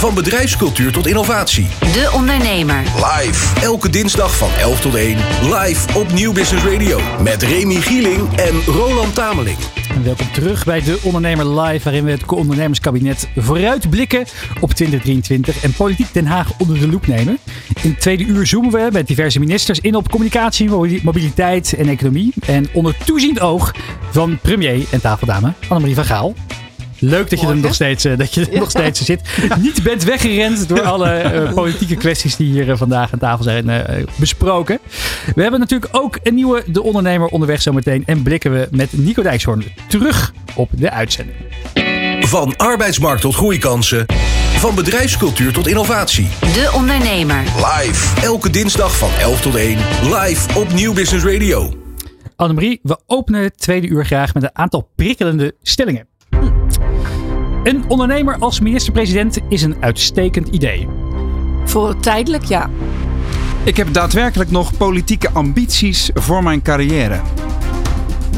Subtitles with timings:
[0.00, 1.66] Van bedrijfscultuur tot innovatie.
[1.80, 2.82] De Ondernemer.
[2.82, 3.60] Live.
[3.60, 5.16] Elke dinsdag van 11 tot 1.
[5.42, 7.00] Live op Nieuw Business Radio.
[7.22, 9.56] Met Remy Gieling en Roland Tameling.
[10.04, 14.24] Welkom terug bij De Ondernemer Live, waarin we het ondernemerskabinet vooruitblikken
[14.60, 17.38] op 2023 en politiek Den Haag onder de loep nemen.
[17.82, 20.70] In het tweede uur zoomen we met diverse ministers in op communicatie,
[21.02, 22.32] mobiliteit en economie.
[22.46, 23.74] En onder toeziend oog
[24.10, 26.34] van premier en tafeldame Annemarie van Gaal.
[27.00, 29.20] Leuk dat je er nog steeds, eh, dat je er nog steeds zit.
[29.58, 33.84] Niet bent weggerend door alle eh, politieke kwesties die hier eh, vandaag aan tafel zijn
[34.16, 34.78] besproken.
[35.34, 38.02] We hebben natuurlijk ook een nieuwe De Ondernemer onderweg zometeen.
[38.06, 41.36] En blikken we met Nico Dijkshoorn terug op de uitzending.
[42.20, 44.06] Van arbeidsmarkt tot groeikansen.
[44.56, 46.28] Van bedrijfscultuur tot innovatie.
[46.40, 47.42] De Ondernemer.
[47.42, 48.20] Live.
[48.22, 49.78] Elke dinsdag van 11 tot 1.
[50.02, 51.74] Live op Nieuw Business Radio.
[52.36, 56.08] Annemarie, we openen het tweede uur graag met een aantal prikkelende stellingen.
[57.64, 60.88] Een ondernemer als minister-president is een uitstekend idee.
[61.64, 62.70] Voor tijdelijk ja.
[63.64, 67.20] Ik heb daadwerkelijk nog politieke ambities voor mijn carrière.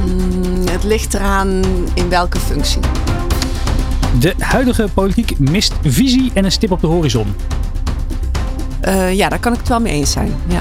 [0.06, 1.62] Mm, het ligt eraan
[1.95, 2.81] in welke functie.
[4.20, 7.34] De huidige politiek mist visie en een stip op de horizon.
[8.84, 10.34] Uh, ja, daar kan ik het wel mee eens zijn.
[10.47, 10.61] Ja.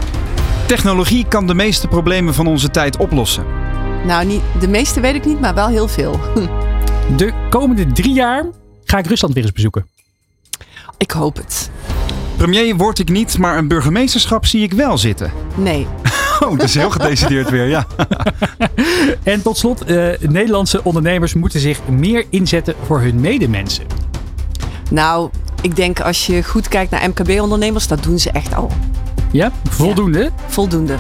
[0.68, 3.46] Technologie kan de meeste problemen van onze tijd oplossen.
[4.06, 6.20] Nou, niet, de meeste weet ik niet, maar wel heel veel.
[7.18, 8.46] De komende drie jaar
[8.84, 9.88] ga ik Rusland weer eens bezoeken.
[10.98, 11.70] Ik hoop het.
[12.38, 15.32] Premier word ik niet, maar een burgemeesterschap zie ik wel zitten.
[15.56, 15.88] Nee.
[16.40, 17.88] Oh, dat is heel gedecideerd weer, ja.
[19.24, 23.86] en tot slot, uh, Nederlandse ondernemers moeten zich meer inzetten voor hun medemensen.
[24.90, 25.30] Nou,
[25.62, 28.72] ik denk als je goed kijkt naar MKB-ondernemers, dat doen ze echt al.
[29.32, 30.30] Ja, voldoende?
[30.48, 30.96] voldoende.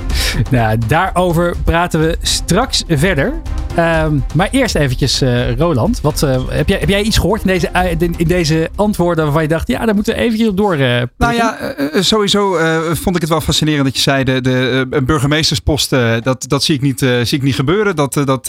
[0.51, 3.41] Nou, daarover praten we straks verder.
[3.75, 6.01] Ehm, maar eerst eventjes, uh, Roland.
[6.01, 9.41] Wat, uh, heb, jij, heb jij iets gehoord in deze, uh, in deze antwoorden waarvan
[9.41, 10.77] je dacht, ja, daar moeten we eventjes op door.
[10.77, 12.57] nou ja, sowieso
[12.93, 16.81] vond ik het wel fascinerend dat je zei, de, de burgemeestersposten, dat, dat zie, ik
[16.81, 17.95] niet, zie ik niet gebeuren.
[17.95, 18.45] Dat, dat,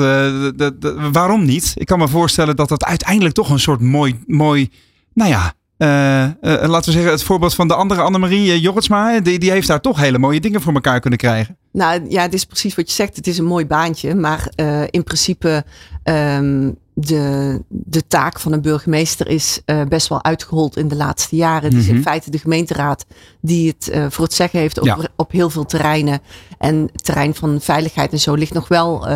[0.56, 0.74] dat,
[1.12, 1.72] waarom niet?
[1.74, 4.70] Ik kan me voorstellen dat dat uiteindelijk toch een soort mooi, mooi
[5.14, 9.66] nou ja, laten we zeggen, het voorbeeld van de andere Annemarie Jorritsma, die, die heeft
[9.66, 11.56] daar toch hele mooie dingen voor elkaar kunnen krijgen.
[11.72, 13.16] Nou ja, het is precies wat je zegt.
[13.16, 14.48] Het is een mooi baantje, maar
[14.90, 15.64] in principe
[16.04, 21.36] um, de, de taak van een burgemeester is uh, best wel uitgehold in de laatste
[21.36, 21.70] jaren.
[21.70, 22.02] Het is in mhm.
[22.02, 23.06] feite de gemeenteraad
[23.40, 24.98] die het voor het zeggen heeft op, ja.
[25.16, 26.20] op heel veel terreinen.
[26.58, 29.06] En het terrein van veiligheid en zo ligt nog wel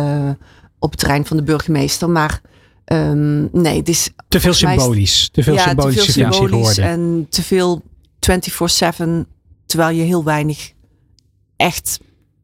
[0.79, 2.41] op het terrein van de burgemeester, maar
[2.93, 5.29] Um, nee, het is te veel symbolisch.
[5.31, 7.83] Te veel ja, symbolische te veel symbolisch en te veel
[8.19, 9.27] 24/7,
[9.65, 10.71] terwijl je heel weinig
[11.55, 11.99] echt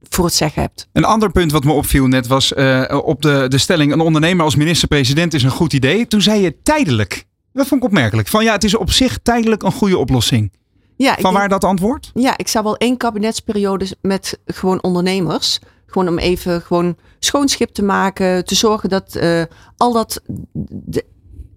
[0.10, 0.88] voor het zeggen hebt.
[0.92, 4.46] Een ander punt wat me opviel net was uh, op de, de stelling: een ondernemer
[4.46, 6.08] als minister-president is een goed idee.
[6.08, 7.26] Toen zei je tijdelijk.
[7.54, 8.28] Dat vond ik opmerkelijk.
[8.28, 10.52] Van ja, het is op zich tijdelijk een goede oplossing.
[10.96, 12.12] Ja, Van waar dat antwoord?
[12.14, 15.60] Ja, ik zou wel één kabinetsperiode met gewoon ondernemers.
[15.94, 18.46] Gewoon om even gewoon schoonschip te maken.
[18.46, 19.44] Te zorgen dat uh,
[19.78, 20.22] al dat
[20.52, 21.06] de,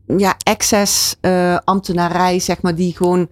[0.06, 3.28] ja, excess uh, ambtenarij, zeg maar, die gewoon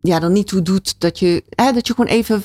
[0.00, 2.42] ja, er niet toe doet dat je, hè, dat je gewoon even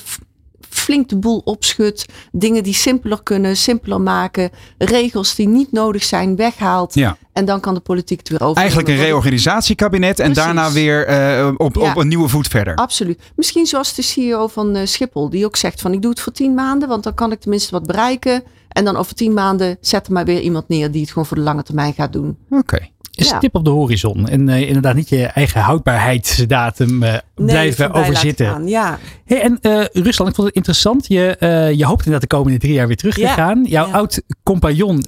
[0.82, 2.06] flink de boel opschudt.
[2.32, 4.50] Dingen die simpeler kunnen, simpeler maken.
[4.78, 6.94] Regels die niet nodig zijn, weghaalt.
[6.94, 7.16] Ja.
[7.32, 8.56] En dan kan de politiek het weer over.
[8.56, 12.74] Eigenlijk een reorganisatiekabinet en daarna weer uh, op, op een nieuwe voet verder.
[12.74, 13.20] Absoluut.
[13.36, 16.32] Misschien zoals de CEO van uh, Schiphol, die ook zegt van ik doe het voor
[16.32, 18.42] tien maanden, want dan kan ik tenminste wat bereiken.
[18.68, 21.36] En dan over tien maanden zet er maar weer iemand neer die het gewoon voor
[21.36, 22.38] de lange termijn gaat doen.
[22.50, 23.38] Oké is ja.
[23.38, 24.28] tip op de horizon.
[24.28, 28.66] En uh, inderdaad niet je eigen houdbaarheidsdatum uh, blijven overzitten.
[28.68, 28.98] ja.
[29.24, 31.06] Hey, en uh, Rusland, ik vond het interessant.
[31.06, 31.36] Je,
[31.76, 33.64] je hoopt inderdaad de komende drie jaar weer terug te gaan.
[33.64, 35.04] Jouw oud-compagnon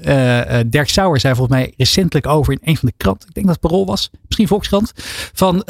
[0.66, 3.28] Dirk Sauer zei volgens mij recentelijk over in een van de kranten.
[3.28, 4.10] Ik denk dat het Parool was.
[4.26, 4.93] Misschien Volkskrant.
[5.32, 5.62] Van,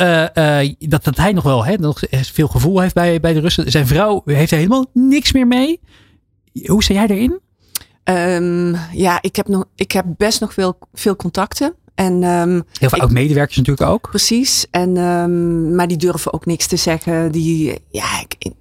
[0.78, 3.70] dat, dat hij nog wel hè, nog veel gevoel heeft bij, bij de Russen.
[3.70, 5.80] Zijn vrouw heeft er helemaal niks meer mee.
[6.66, 7.42] Hoe sta jij erin?
[8.04, 11.74] Um, ja, ik heb, nog, ik heb best nog veel, veel contacten.
[11.94, 14.08] En, um, Heel veel oud-medewerkers natuurlijk ook.
[14.08, 14.66] Precies.
[14.70, 17.32] En, um, maar die durven ook niks te zeggen.
[17.32, 18.52] Die, ja, ik,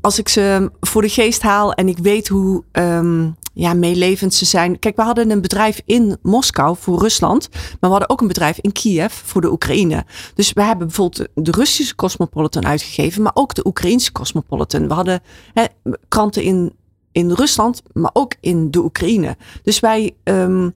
[0.00, 4.44] als ik ze voor de geest haal en ik weet hoe um, ja, meelevend ze
[4.44, 4.78] zijn.
[4.78, 7.48] Kijk, we hadden een bedrijf in Moskou voor Rusland.
[7.52, 10.04] Maar we hadden ook een bedrijf in Kiev voor de Oekraïne.
[10.34, 13.22] Dus we hebben bijvoorbeeld de Russische Cosmopolitan uitgegeven.
[13.22, 14.88] Maar ook de Oekraïnse Cosmopolitan.
[14.88, 15.20] We hadden
[15.52, 15.64] hè,
[16.08, 16.72] kranten in,
[17.12, 19.36] in Rusland, maar ook in de Oekraïne.
[19.62, 20.14] Dus wij...
[20.24, 20.74] Um,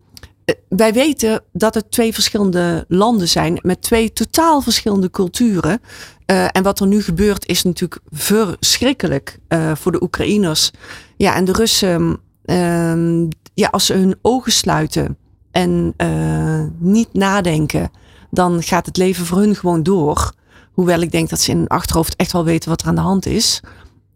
[0.68, 5.80] wij weten dat het twee verschillende landen zijn met twee totaal verschillende culturen.
[6.26, 10.70] Uh, en wat er nu gebeurt is natuurlijk verschrikkelijk uh, voor de Oekraïners.
[11.16, 15.16] Ja, en de Russen, uh, ja, als ze hun ogen sluiten
[15.50, 17.90] en uh, niet nadenken,
[18.30, 20.32] dan gaat het leven voor hun gewoon door.
[20.72, 23.00] Hoewel ik denk dat ze in hun achterhoofd echt wel weten wat er aan de
[23.00, 23.60] hand is.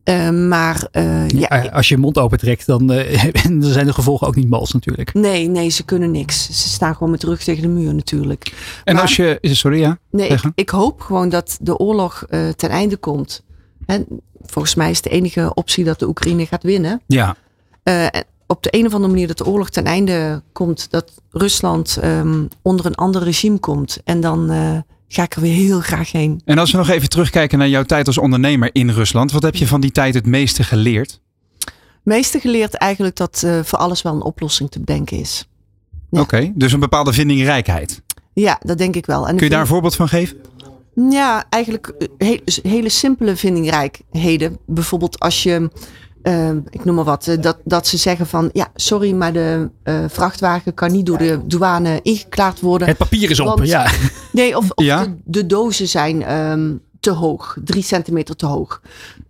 [0.04, 2.86] Uh, maar uh, ja, ja, als je je mond opentrekt, dan,
[3.48, 5.14] dan zijn de gevolgen ook niet mals natuurlijk.
[5.14, 6.44] Nee, nee, ze kunnen niks.
[6.44, 8.52] Ze staan gewoon met de rug tegen de muur natuurlijk.
[8.84, 9.98] En maar, als je, sorry ja?
[10.10, 13.42] Nee, ik, ik, hoop gewoon dat de oorlog ten einde komt.
[13.86, 14.06] En
[14.40, 17.00] volgens mij is de enige optie dat de Oekraïne gaat winnen.
[17.06, 17.36] Ja.
[18.46, 22.48] Op de een of andere manier dat de oorlog ten einde komt, dat Rusland um,
[22.62, 23.98] onder een ander regime komt.
[24.04, 24.50] En dan
[25.14, 26.40] ga ik er weer heel graag heen.
[26.44, 29.54] En als we nog even terugkijken naar jouw tijd als ondernemer in Rusland, wat heb
[29.54, 31.20] je van die tijd het meeste geleerd?
[31.58, 35.48] Het meeste geleerd eigenlijk dat uh, voor alles wel een oplossing te bedenken is.
[36.10, 36.20] Ja.
[36.20, 38.02] Oké, okay, dus een bepaalde vindingrijkheid.
[38.32, 39.28] Ja, dat denk ik wel.
[39.28, 40.36] En Kun je daar een voorbeeld van geven?
[41.10, 44.58] Ja, eigenlijk he hele simpele vindingrijkheden.
[44.66, 45.70] Bijvoorbeeld als je
[46.24, 49.70] uh, ik noem maar wat, uh, dat, dat ze zeggen van ja, sorry, maar de
[49.84, 52.88] uh, vrachtwagen kan niet door de douane ingeklaard worden.
[52.88, 53.90] Het papier is op, ja.
[54.32, 55.04] Nee, of, of ja?
[55.04, 58.80] de, de, dozen zijn um, te hoog, drie centimeter te hoog.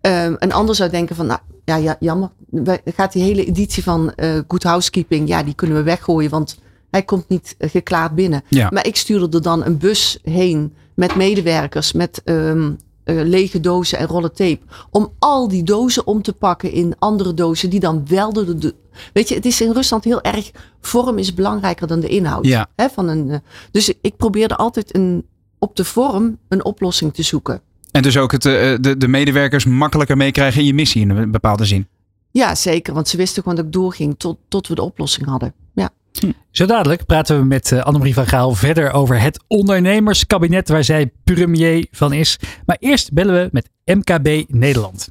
[0.01, 3.83] Um, een ander zou denken van, nou ja, ja jammer, we, gaat die hele editie
[3.83, 4.13] van
[4.49, 6.59] Good Housekeeping, ja, die kunnen we weggooien, want
[6.91, 8.43] hij komt niet geklaard binnen.
[8.49, 8.69] Ja.
[8.73, 13.99] Maar ik stuurde er dan een bus heen met medewerkers, met um, uh, lege dozen
[13.99, 14.61] en rollen tape.
[14.91, 18.75] Om al die dozen om te pakken in andere dozen die dan wel de, de
[19.13, 20.51] Weet je, het is in Rusland heel erg.
[20.81, 22.47] Vorm is belangrijker dan de inhoud.
[22.47, 22.67] Ja.
[22.77, 23.37] Hè, van een, uh,
[23.71, 25.27] dus ik probeerde altijd een,
[25.59, 27.61] op de vorm een oplossing te zoeken.
[27.91, 31.31] En dus ook het, uh, de, de medewerkers makkelijker meekrijgen in je missie in een
[31.31, 31.87] bepaalde zin.
[32.31, 32.95] Ja, zeker.
[32.95, 35.55] Want ze wisten gewoon dat ik doorging tot, tot we de oplossing hadden.
[35.75, 35.91] Ja.
[36.21, 36.31] Hm.
[36.51, 41.11] Zo dadelijk praten we met uh, Annemarie van Gaal verder over het ondernemerskabinet waar zij
[41.25, 42.39] premier van is.
[42.67, 45.09] Maar eerst bellen we met MKB Nederland.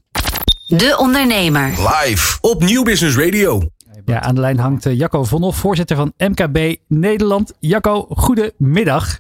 [0.68, 1.66] De Ondernemer.
[1.68, 3.62] Live op Nieuw Business Radio.
[4.06, 7.54] Ja, aan de lijn hangt uh, Jacco Vonhoff, voorzitter van MKB Nederland.
[7.60, 9.20] Jacco, goedemiddag.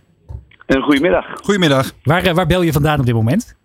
[0.65, 1.25] Een goedemiddag.
[1.41, 1.91] Goedemiddag.
[2.03, 3.55] Waar, uh, waar bel je vandaan op dit moment?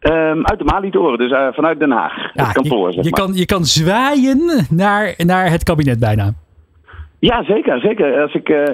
[0.00, 2.16] Um, uit de Malitoren, dus uh, vanuit Den Haag.
[2.34, 3.20] Ja, het kantoor, je, zeg je, maar.
[3.20, 6.34] kan, je kan zwaaien naar, naar het kabinet bijna.
[7.28, 7.80] Ja, zeker.
[7.80, 8.22] zeker.
[8.22, 8.64] Als ik uh,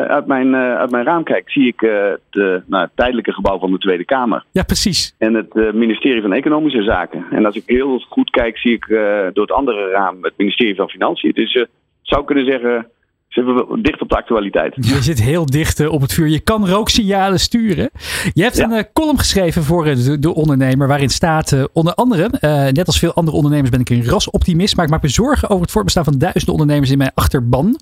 [0.00, 3.70] uit, mijn, uh, uit mijn raam kijk, zie ik uh, het nou, tijdelijke gebouw van
[3.70, 4.44] de Tweede Kamer.
[4.52, 5.14] Ja, precies.
[5.18, 7.26] En het ministerie van Economische Zaken.
[7.30, 8.86] En als ik heel goed kijk, zie ik
[9.32, 11.32] door het andere raam het ministerie van Financiën.
[11.32, 11.68] Dus je
[12.02, 12.86] zou kunnen zeggen,
[13.34, 14.74] zitten we dicht op de actualiteit.
[14.74, 16.28] Je zit heel dicht op het vuur.
[16.28, 17.90] Je kan rooksignalen sturen.
[18.32, 18.64] Je hebt ja.
[18.64, 22.28] een uh, column geschreven voor uh, de, de, ondernemer waarin staat onder andere,
[22.72, 25.62] net als veel andere ondernemers ben ik een rasoptimist, maar ik maak me zorgen over
[25.62, 27.78] het voortbestaan van duizenden ondernemers in mijn achterban.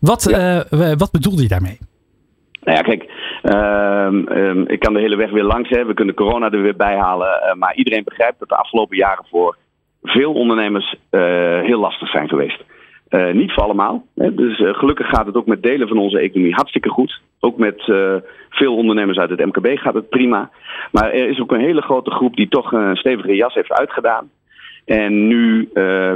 [0.00, 0.64] Wat, ja.
[0.96, 1.78] wat bedoelde je daarmee?
[2.60, 3.02] Nou ja, kijk,
[3.42, 5.68] um, um, ik kan de hele weg weer langs.
[5.68, 5.84] Hè.
[5.84, 7.58] We kunnen corona er weer bij halen.
[7.58, 9.56] maar iedereen begrijpt dat de afgelopen jaren voor
[10.02, 10.96] veel ondernemers
[11.62, 12.62] heel lastig zijn geweest.
[13.14, 14.06] Uh, niet voor allemaal.
[14.14, 14.34] Hè.
[14.34, 17.20] Dus uh, gelukkig gaat het ook met delen van onze economie hartstikke goed.
[17.40, 18.14] Ook met uh,
[18.50, 20.50] veel ondernemers uit het MKB gaat het prima.
[20.92, 24.30] Maar er is ook een hele grote groep die toch een stevige jas heeft uitgedaan.
[24.84, 25.68] En nu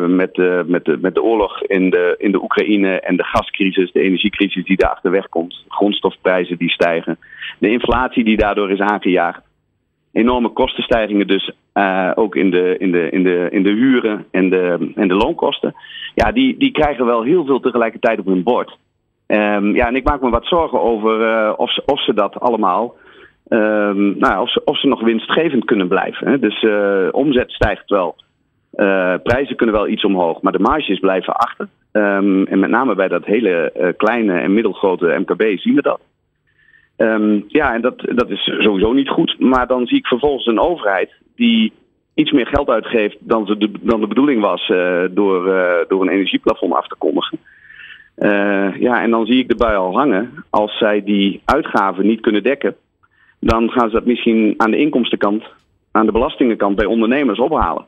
[0.06, 3.92] met, de, met, de, met de oorlog in de, in de Oekraïne en de gascrisis,
[3.92, 7.18] de energiecrisis die daar achterweg komt, grondstofprijzen die stijgen,
[7.58, 9.40] de inflatie die daardoor is aangejaagd
[10.12, 14.50] enorme kostenstijgingen dus uh, ook in de, in, de, in, de, in de huren en
[14.50, 15.74] de, en de loonkosten.
[16.14, 18.76] Ja, die, die krijgen wel heel veel tegelijkertijd op hun bord.
[19.26, 22.40] Um, ja, en ik maak me wat zorgen over uh, of, ze, of ze dat
[22.40, 22.94] allemaal,
[23.48, 26.28] um, nou, of, ze, of ze nog winstgevend kunnen blijven.
[26.28, 26.38] Hè.
[26.38, 28.16] Dus uh, omzet stijgt wel,
[29.22, 31.68] prijzen kunnen wel iets omhoog, maar de marges blijven achter.
[31.92, 36.00] Um, en met name bij dat hele kleine en middelgrote MKB zien we dat.
[36.98, 39.36] Um, ja, en dat, dat is sowieso niet goed.
[39.38, 41.72] Maar dan zie ik vervolgens een overheid die
[42.14, 46.08] iets meer geld uitgeeft dan de, dan de bedoeling was uh, door, uh, door een
[46.08, 47.38] energieplafond af te kondigen.
[48.16, 50.44] Uh, ja, en dan zie ik de bui al hangen.
[50.50, 52.76] Als zij die uitgaven niet kunnen dekken,
[53.40, 55.44] dan gaan ze dat misschien aan de inkomstenkant,
[55.90, 57.86] aan de belastingenkant bij ondernemers ophalen.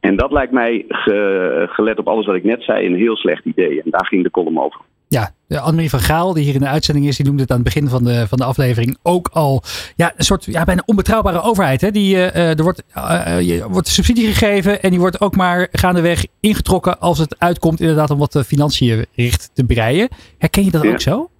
[0.00, 3.44] En dat lijkt mij, ge, gelet op alles wat ik net zei, een heel slecht
[3.44, 3.82] idee.
[3.82, 4.80] En daar ging de column over.
[5.12, 7.64] Ja, Annemarie van Gaal, die hier in de uitzending is, die noemde het aan het
[7.64, 9.62] begin van de, van de aflevering ook al.
[9.96, 11.80] Ja, een soort ja, bijna onbetrouwbare overheid.
[11.80, 11.90] Hè?
[11.90, 16.26] Die, uh, er wordt, uh, je wordt subsidie gegeven en die wordt ook maar gaandeweg
[16.40, 20.08] ingetrokken als het uitkomt inderdaad om wat de financiën richt te breien.
[20.38, 20.90] Herken je dat Ja.
[20.90, 21.30] ook zo?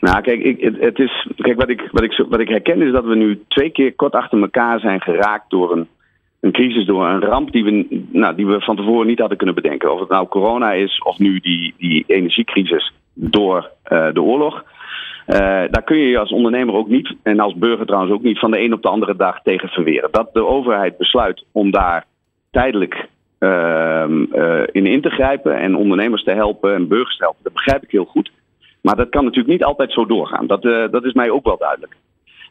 [0.00, 2.92] Nou, kijk, ik, het, het is, kijk wat, ik, wat, ik, wat ik herken is
[2.92, 5.88] dat we nu twee keer kort achter elkaar zijn geraakt door een,
[6.46, 9.54] een crisis, door een ramp die we, nou, die we van tevoren niet hadden kunnen
[9.54, 9.92] bedenken.
[9.92, 14.64] Of het nou corona is of nu die, die energiecrisis door uh, de oorlog.
[15.26, 15.36] Uh,
[15.70, 18.50] daar kun je je als ondernemer ook niet, en als burger trouwens ook niet, van
[18.50, 20.08] de een op de andere dag tegen verweren.
[20.12, 22.04] Dat de overheid besluit om daar
[22.50, 23.08] tijdelijk
[23.40, 24.04] uh,
[24.72, 27.90] in in te grijpen en ondernemers te helpen en burgers te helpen, dat begrijp ik
[27.90, 28.30] heel goed.
[28.82, 30.46] Maar dat kan natuurlijk niet altijd zo doorgaan.
[30.46, 31.96] Dat, dat is mij ook wel duidelijk.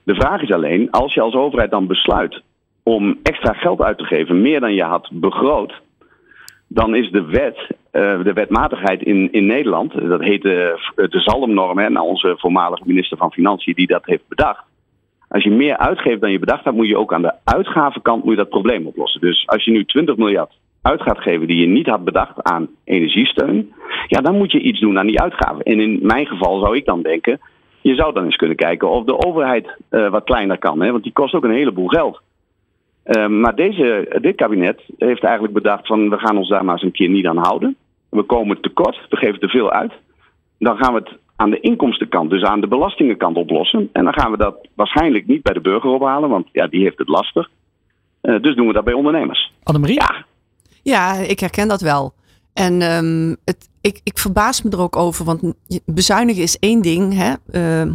[0.04, 2.42] De vraag is alleen, als je als overheid dan besluit
[2.86, 5.74] om extra geld uit te geven, meer dan je had begroot,
[6.68, 7.58] dan is de wet,
[7.92, 13.18] uh, de wetmatigheid in, in Nederland, dat heet de, de Zalmnorm, hè, onze voormalige minister
[13.18, 14.64] van Financiën die dat heeft bedacht.
[15.28, 18.38] Als je meer uitgeeft dan je bedacht had, moet je ook aan de uitgavenkant moet
[18.38, 19.22] dat probleem oplossen.
[19.22, 20.52] Dus als je nu 20 miljard
[20.82, 23.74] uit gaat geven die je niet had bedacht aan energiesteun,
[24.08, 25.64] ja, dan moet je iets doen aan die uitgaven.
[25.64, 27.40] En in mijn geval zou ik dan denken,
[27.82, 31.04] je zou dan eens kunnen kijken of de overheid uh, wat kleiner kan, hè, want
[31.04, 32.22] die kost ook een heleboel geld.
[33.06, 36.84] Uh, maar deze, dit kabinet heeft eigenlijk bedacht van we gaan ons daar maar eens
[36.84, 37.76] een keer niet aan houden.
[38.10, 39.94] We komen tekort, we geven te veel uit.
[40.60, 43.90] Dan gaan we het aan de inkomstenkant, dus aan de belastingenkant oplossen.
[43.94, 46.98] En dan gaan we dat waarschijnlijk niet bij de burger ophalen, want ja, die heeft
[46.98, 47.50] het lastig.
[48.22, 49.54] Uh, dus doen we dat bij ondernemers.
[49.64, 50.00] Annemarie?
[50.00, 50.26] Ja,
[50.84, 52.14] ja ik herken dat wel.
[52.54, 55.54] En um, het, ik, ik verbaas me er ook over, want
[55.86, 57.14] bezuinigen is één ding.
[57.14, 57.34] Hè?
[57.52, 57.92] Uh,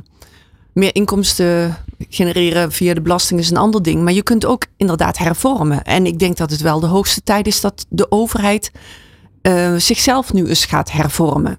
[0.72, 1.76] meer inkomsten
[2.08, 4.02] genereren via de belasting is een ander ding.
[4.02, 5.82] Maar je kunt ook inderdaad hervormen.
[5.82, 8.70] En ik denk dat het wel de hoogste tijd is dat de overheid
[9.42, 11.58] uh, zichzelf nu eens gaat hervormen.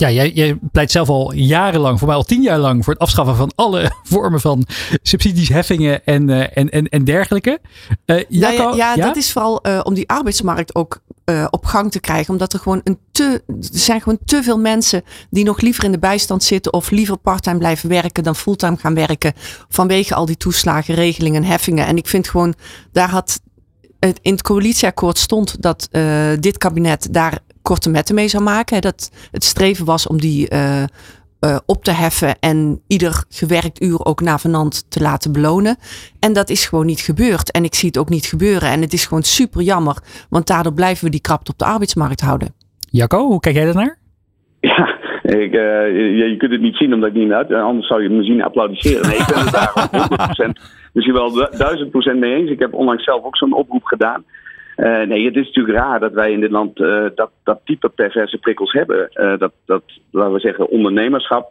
[0.00, 3.02] Ja, jij, jij, pleit zelf al jarenlang, voor mij al tien jaar lang, voor het
[3.02, 4.66] afschaffen van alle vormen van
[5.02, 7.60] subsidies, heffingen en, uh, en, en, en dergelijke.
[8.06, 11.00] Uh, Jacco, ja, ja, ja, dat is vooral uh, om die arbeidsmarkt ook
[11.50, 12.32] op gang te krijgen.
[12.32, 15.92] Omdat er gewoon een te, er zijn gewoon te veel mensen die nog liever in
[15.92, 19.32] de bijstand zitten of liever parttime blijven werken dan fulltime gaan werken.
[19.68, 21.86] Vanwege al die toeslagen, regelingen, heffingen.
[21.86, 22.54] En ik vind gewoon,
[22.92, 23.40] daar had
[24.00, 25.88] het in het coalitieakkoord stond dat
[26.40, 28.80] dit kabinet daar korte metten mee zou maken.
[28.80, 30.82] Dat het streven was om die uh,
[31.40, 35.76] uh, op te heffen en ieder gewerkt uur ook navenant te laten belonen.
[36.20, 37.50] En dat is gewoon niet gebeurd.
[37.52, 38.68] En ik zie het ook niet gebeuren.
[38.68, 39.96] En het is gewoon super jammer,
[40.30, 42.54] want daardoor blijven we die krapte op de arbeidsmarkt houden.
[42.90, 43.98] Jacco, hoe kijk jij daarnaar?
[44.60, 47.52] Ja, ik, uh, je, je, kunt het niet zien omdat ik niet uit.
[47.52, 49.08] Anders zou je me zien applaudisseren.
[49.08, 51.48] Nee, ik ben het daar 100%, misschien wel
[52.14, 52.50] 1000% mee eens.
[52.50, 54.24] Ik heb onlangs zelf ook zo'n oproep gedaan.
[54.80, 57.88] Uh, nee, het is natuurlijk raar dat wij in dit land uh, dat, dat type
[57.88, 59.08] perverse prikkels hebben.
[59.14, 61.50] Uh, dat, dat, laten we zeggen, ondernemerschap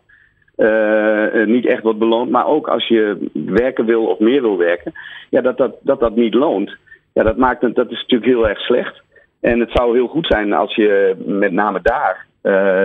[1.45, 2.29] niet echt wordt beloond.
[2.29, 4.93] Maar ook als je werken wil of meer wil werken,
[5.29, 6.75] ja, dat, dat, dat dat niet loont.
[7.13, 9.01] Ja, dat, maakt dat is natuurlijk heel erg slecht.
[9.41, 12.27] En het zou heel goed zijn als je met name daar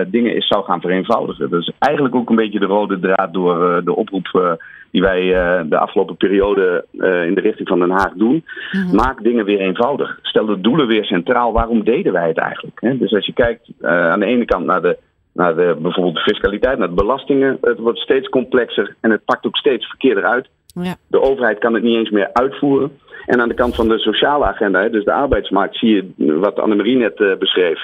[0.07, 1.49] dingen is zou gaan vereenvoudigen.
[1.49, 4.57] Dat is eigenlijk ook een beetje de rode draad door de oproep
[4.91, 5.21] die wij
[5.69, 6.85] de afgelopen periode
[7.27, 8.45] in de richting van Den Haag doen.
[8.71, 8.95] Mm-hmm.
[8.95, 10.19] Maak dingen weer eenvoudig.
[10.21, 11.53] Stel de doelen weer centraal.
[11.53, 12.77] Waarom deden wij het eigenlijk?
[12.79, 12.97] Hè?
[12.97, 14.97] Dus als je kijkt aan de ene kant naar de,
[15.33, 19.45] naar de bijvoorbeeld de fiscaliteit, naar de belastingen, het wordt steeds complexer en het pakt
[19.45, 20.47] ook steeds verkeerder uit.
[20.81, 20.95] Ja.
[21.07, 22.91] De overheid kan het niet eens meer uitvoeren.
[23.25, 26.97] En aan de kant van de sociale agenda, dus de arbeidsmarkt, zie je wat Annemarie
[26.97, 27.79] net beschreef.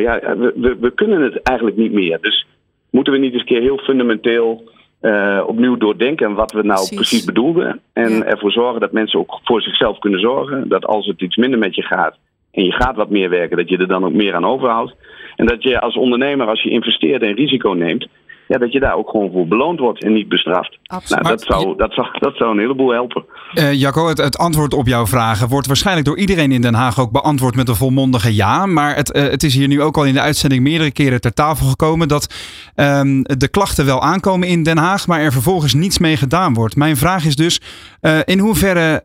[0.00, 2.18] Ja, we, we, we kunnen het eigenlijk niet meer.
[2.20, 2.46] Dus
[2.90, 4.70] moeten we niet eens een keer heel fundamenteel
[5.02, 7.80] uh, opnieuw doordenken wat we nou precies, precies bedoelden.
[7.92, 8.24] En ja.
[8.24, 10.68] ervoor zorgen dat mensen ook voor zichzelf kunnen zorgen.
[10.68, 12.16] Dat als het iets minder met je gaat
[12.52, 14.94] en je gaat wat meer werken, dat je er dan ook meer aan overhoudt.
[15.36, 18.06] En dat je als ondernemer, als je investeert en risico neemt,
[18.48, 20.78] ja, dat je daar ook gewoon voor beloond wordt en niet bestraft.
[20.86, 23.24] Nou, dat, zou, dat, zou, dat zou een heleboel helpen.
[23.54, 27.00] Uh, Jacco, het, het, antwoord op jouw vragen wordt waarschijnlijk door iedereen in Den Haag
[27.00, 28.66] ook beantwoord met een volmondige ja.
[28.66, 31.34] Maar het, uh, het is hier nu ook al in de uitzending meerdere keren ter
[31.34, 32.34] tafel gekomen dat
[32.76, 36.76] um, de klachten wel aankomen in Den Haag, maar er vervolgens niets mee gedaan wordt.
[36.76, 37.60] Mijn vraag is dus,
[38.02, 39.02] uh, in hoeverre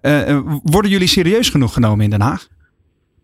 [0.64, 2.48] worden jullie serieus genoeg genomen in Den Haag?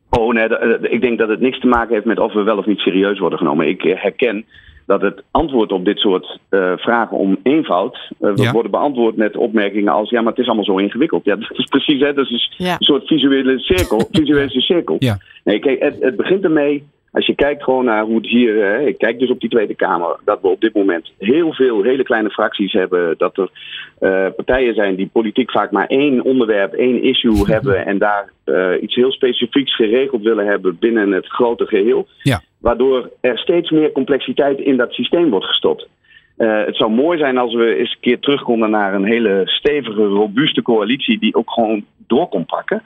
[0.10, 0.48] Oh nee,
[0.82, 3.20] ik denk dat het niks te maken heeft met of we wel of niet serieus
[3.20, 3.68] worden genomen.
[3.68, 4.46] Ik herken
[4.90, 8.52] dat het antwoord op dit soort uh, vragen om eenvoud uh, ja.
[8.52, 11.26] worden beantwoord met opmerkingen als ja, maar het is allemaal zo ingewikkeld.
[11.26, 12.72] Ja, dat is precies hè, dat is ja.
[12.72, 14.08] een soort visuele cirkel.
[14.12, 14.96] visuele cirkel.
[15.00, 15.18] Ja.
[15.44, 16.84] Nee, kijk, het, het begint ermee.
[17.12, 19.76] Als je kijkt gewoon naar hoe het hier, hè, ik kijk dus op die Tweede
[19.76, 23.16] Kamer, dat we op dit moment heel veel hele kleine fracties hebben.
[23.18, 23.50] Dat er
[24.00, 28.82] uh, partijen zijn die politiek vaak maar één onderwerp, één issue hebben en daar uh,
[28.82, 32.08] iets heel specifieks geregeld willen hebben binnen het grote geheel.
[32.22, 32.42] Ja.
[32.60, 35.88] Waardoor er steeds meer complexiteit in dat systeem wordt gestopt.
[36.38, 39.42] Uh, het zou mooi zijn als we eens een keer terug konden naar een hele
[39.46, 42.82] stevige, robuuste coalitie die ook gewoon door kon pakken.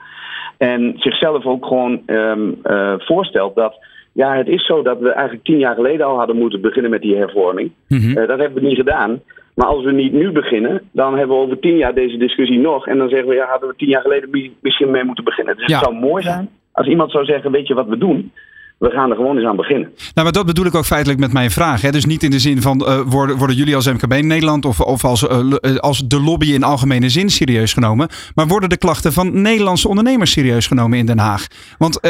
[0.58, 3.74] En zichzelf ook gewoon um, uh, voorstelt dat.
[4.12, 7.02] Ja, het is zo dat we eigenlijk tien jaar geleden al hadden moeten beginnen met
[7.02, 7.70] die hervorming.
[7.88, 8.10] Mm-hmm.
[8.10, 9.20] Uh, dat hebben we niet gedaan.
[9.54, 12.86] Maar als we niet nu beginnen, dan hebben we over tien jaar deze discussie nog.
[12.86, 15.56] En dan zeggen we, ja, hadden we tien jaar geleden misschien mee moeten beginnen.
[15.56, 15.74] Dus ja.
[15.74, 18.32] het zou mooi zijn als iemand zou zeggen, weet je wat we doen?
[18.84, 19.88] We gaan er gewoon eens aan beginnen.
[19.88, 21.80] Nou, maar dat bedoel ik ook feitelijk met mijn vraag.
[21.80, 21.90] Hè?
[21.90, 24.80] Dus niet in de zin van uh, worden, worden jullie als MKB in Nederland of,
[24.80, 28.08] of als, uh, als de lobby in algemene zin serieus genomen.
[28.34, 31.46] Maar worden de klachten van Nederlandse ondernemers serieus genomen in Den Haag?
[31.78, 32.00] Want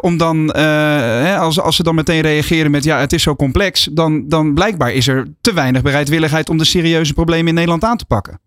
[0.00, 3.84] om dan, hè, als, als ze dan meteen reageren met ja, het is zo complex,
[3.84, 7.96] dan, dan blijkbaar is er te weinig bereidwilligheid om de serieuze problemen in Nederland aan
[7.96, 8.40] te pakken.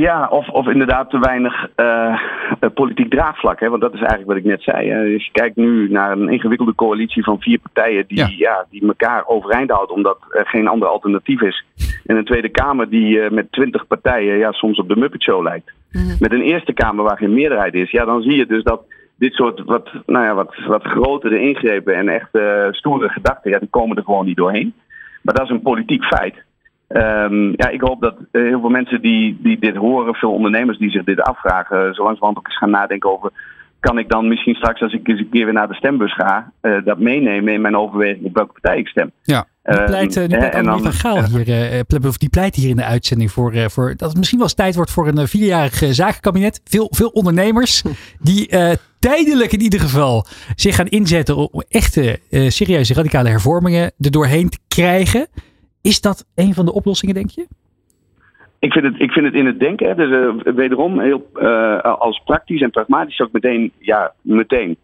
[0.00, 2.20] Ja, of, of inderdaad te weinig uh,
[2.74, 3.60] politiek draagvlak.
[3.60, 3.68] Hè?
[3.68, 4.90] Want dat is eigenlijk wat ik net zei.
[4.90, 5.04] Hè?
[5.04, 8.66] Dus je kijkt nu naar een ingewikkelde coalitie van vier partijen die, ja.
[8.70, 11.64] die elkaar overeind houden omdat er geen ander alternatief is.
[12.06, 15.42] En een Tweede Kamer die uh, met twintig partijen ja, soms op de Muppet Show
[15.42, 15.72] lijkt.
[15.92, 16.16] Mhm.
[16.18, 17.90] Met een Eerste Kamer waar geen meerderheid is.
[17.90, 18.82] Ja, dan zie je dus dat
[19.16, 22.30] dit soort wat, nou ja, wat, wat grotere ingrepen en echt
[22.70, 24.74] stoere gedachten, ja, die komen er gewoon niet doorheen.
[25.22, 26.34] Maar dat is een politiek feit.
[26.88, 30.78] Um, ja, ik hoop dat uh, heel veel mensen die, die dit horen, veel ondernemers
[30.78, 33.30] die zich dit afvragen, zo langzamerhand ook eens gaan nadenken over.
[33.80, 36.52] Kan ik dan misschien straks, als ik eens een keer weer naar de stembus ga,
[36.62, 39.10] uh, dat meenemen in mijn overweging op welke partij ik stem?
[39.22, 39.46] Ja.
[39.62, 40.38] Nu pleit, nu
[40.82, 44.38] van Gaal hier, uh, die pleit hier in de uitzending voor, voor dat het misschien
[44.38, 46.60] wel eens tijd wordt voor een vierjarig zakenkabinet.
[46.64, 47.82] Veel, veel ondernemers
[48.20, 48.48] die
[48.98, 54.58] tijdelijk in ieder geval zich gaan inzetten om echte serieuze radicale hervormingen er doorheen te
[54.68, 55.26] krijgen.
[55.90, 57.46] Is dat een van de oplossingen, denk je?
[58.58, 61.80] Ik vind het, ik vind het in het denken, hè, dus uh, wederom heel, uh,
[61.80, 64.76] als praktisch en pragmatisch ook meteen, ja, meteen.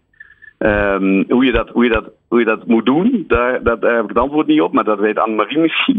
[0.59, 4.03] Um, hoe, je dat, hoe, je dat, hoe je dat moet doen, daar, daar heb
[4.03, 5.97] ik het antwoord niet op, maar dat weet Annemarie misschien.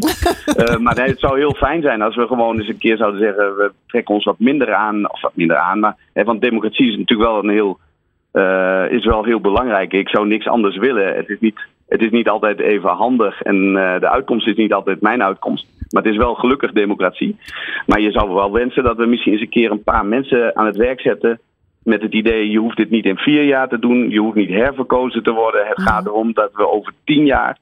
[0.57, 3.19] uh, maar nee, het zou heel fijn zijn als we gewoon eens een keer zouden
[3.19, 5.79] zeggen: we trekken ons wat minder aan, of wat minder aan.
[5.79, 7.79] Maar, hè, want democratie is natuurlijk wel een heel,
[8.97, 9.93] is wel heel belangrijk.
[9.93, 11.15] Ik zou niks anders willen.
[11.15, 11.59] Het is niet
[11.91, 15.67] het is niet altijd even handig en uh, de uitkomst is niet altijd mijn uitkomst.
[15.89, 17.35] Maar het is wel gelukkig democratie.
[17.85, 20.65] Maar je zou wel wensen dat we misschien eens een keer een paar mensen aan
[20.65, 21.39] het werk zetten.
[21.83, 24.09] Met het idee, je hoeft dit niet in vier jaar te doen.
[24.09, 25.67] Je hoeft niet herverkozen te worden.
[25.67, 27.57] Het gaat erom dat we over tien jaar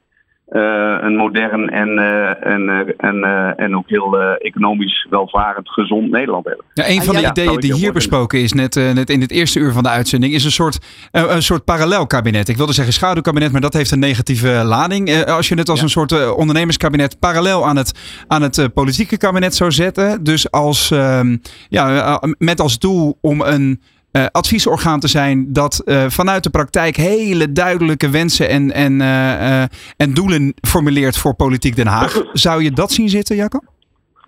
[0.50, 3.24] een modern en, uh, en, uh, en,
[3.56, 6.64] en ook heel economisch welvarend, gezond Nederland hebben.
[6.74, 9.58] Ja, een van de ja, ideeën die hier besproken is, net, net in het eerste
[9.58, 10.78] uur van de uitzending, is een soort,
[11.10, 12.48] een soort parallel kabinet.
[12.48, 15.24] Ik wilde zeggen schaduwkabinet, maar dat heeft een negatieve lading.
[15.24, 15.84] als je het als ja.
[15.84, 20.24] een soort ondernemerskabinet parallel aan het, aan het politieke kabinet zou zetten.
[20.24, 21.36] Dus als, ehm,
[21.68, 23.80] ja, met als doel om een
[24.12, 29.62] uh, adviesorgaan te zijn dat uh, vanuit de praktijk hele duidelijke wensen en, en, uh,
[29.96, 32.24] en doelen formuleert voor Politiek Den Haag.
[32.32, 33.58] Zou je dat zien zitten, Jacco?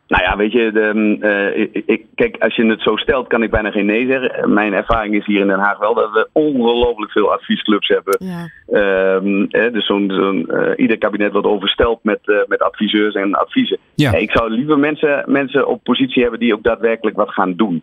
[0.08, 3.70] Nou ja, weet je, de, ik, kijk, als je het zo stelt, kan ik bijna
[3.70, 4.52] geen nee zeggen.
[4.52, 8.16] Mijn ervaring is hier in Den Haag wel dat we ongelooflijk veel adviesclubs hebben.
[8.18, 9.14] Ja.
[9.14, 13.78] Um, dus zo'n, zo'n ieder kabinet wordt oversteld met, met adviseurs en adviezen.
[13.94, 14.14] Ja.
[14.14, 17.82] ik zou liever mensen, mensen op positie hebben die ook daadwerkelijk wat gaan doen.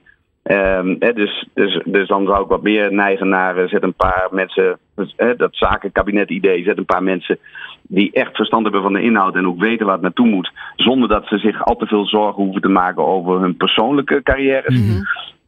[0.52, 3.94] Um, hè, dus, dus, dus dan zou ik wat meer neigen naar uh, zet een
[3.94, 4.80] paar mensen,
[5.16, 7.40] hè, dat zakenkabinet idee, zet een paar mensen
[7.82, 11.10] die echt verstand hebben van de inhoud en ook weten waar het naartoe moet, zonder
[11.10, 14.80] dat ze zich al te veel zorgen hoeven te maken over hun persoonlijke carrières.
[14.80, 15.08] Mm -hmm.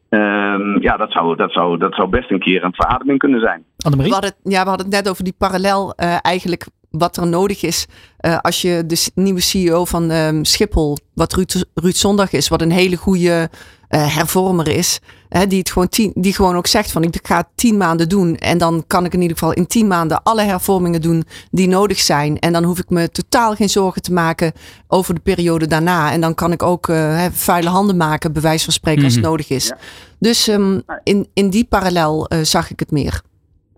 [0.09, 3.63] Um, ja, dat zou, dat, zou, dat zou best een keer een verademing kunnen zijn.
[3.77, 7.63] We hadden, ja, we hadden het net over die parallel uh, eigenlijk wat er nodig
[7.63, 7.87] is
[8.21, 12.61] uh, als je de nieuwe CEO van um, Schiphol, wat Ruud, Ruud Zondag is, wat
[12.61, 13.49] een hele goede
[13.91, 17.43] uh, hervormer is, hè, die, het gewoon tien, die gewoon ook zegt van ik ga
[17.55, 21.01] tien maanden doen en dan kan ik in ieder geval in tien maanden alle hervormingen
[21.01, 24.51] doen die nodig zijn en dan hoef ik me totaal geen zorgen te maken
[24.87, 28.63] over de periode daarna en dan kan ik ook uh, vuile handen maken, bij wijze
[28.63, 29.67] van spreken als het nodig is.
[29.67, 29.77] Ja.
[30.19, 33.21] Dus um, in, in die parallel uh, zag ik het meer.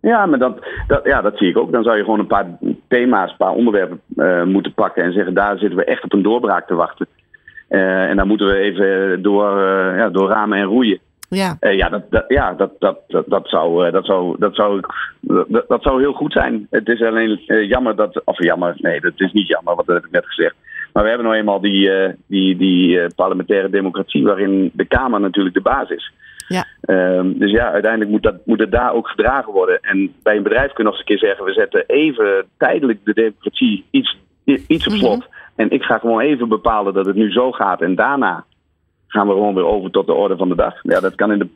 [0.02, 1.72] Ja, maar dat, dat, ja, dat zie ik ook.
[1.72, 2.46] Dan zou je gewoon een paar
[2.88, 6.22] thema's, een paar onderwerpen uh, moeten pakken en zeggen: daar zitten we echt op een
[6.22, 7.08] doorbraak te wachten.
[7.70, 11.00] Uh, en daar moeten we even door, uh, ja, door ramen en roeien.
[11.30, 14.82] Ja, ja, dat, dat, ja dat, dat, dat, dat, zou, dat, zou, dat, zou,
[15.22, 16.68] dat, dat zou heel goed zijn.
[16.70, 18.22] Het is alleen jammer dat.
[18.26, 20.56] Of jammer, nee, dat is niet jammer, wat heb ik net gezegd.
[20.94, 21.92] Maar we hebben nou eenmaal die,
[22.28, 26.12] die, die parlementaire democratie, waarin de Kamer natuurlijk de basis is.
[26.48, 26.66] Ja.
[26.88, 29.80] Um, dus ja, uiteindelijk moet, dat, moet het daar ook gedragen worden.
[29.82, 33.00] En bij een bedrijf kun je nog eens een keer zeggen: we zetten even tijdelijk
[33.04, 35.16] de democratie iets, iets op slot.
[35.16, 35.42] Mm -hmm.
[35.56, 37.82] En ik ga gewoon even bepalen dat het nu zo gaat.
[37.82, 38.46] En daarna
[39.08, 40.74] gaan we gewoon weer over tot de orde van de dag.
[40.82, 41.48] Ja, dat kan in de.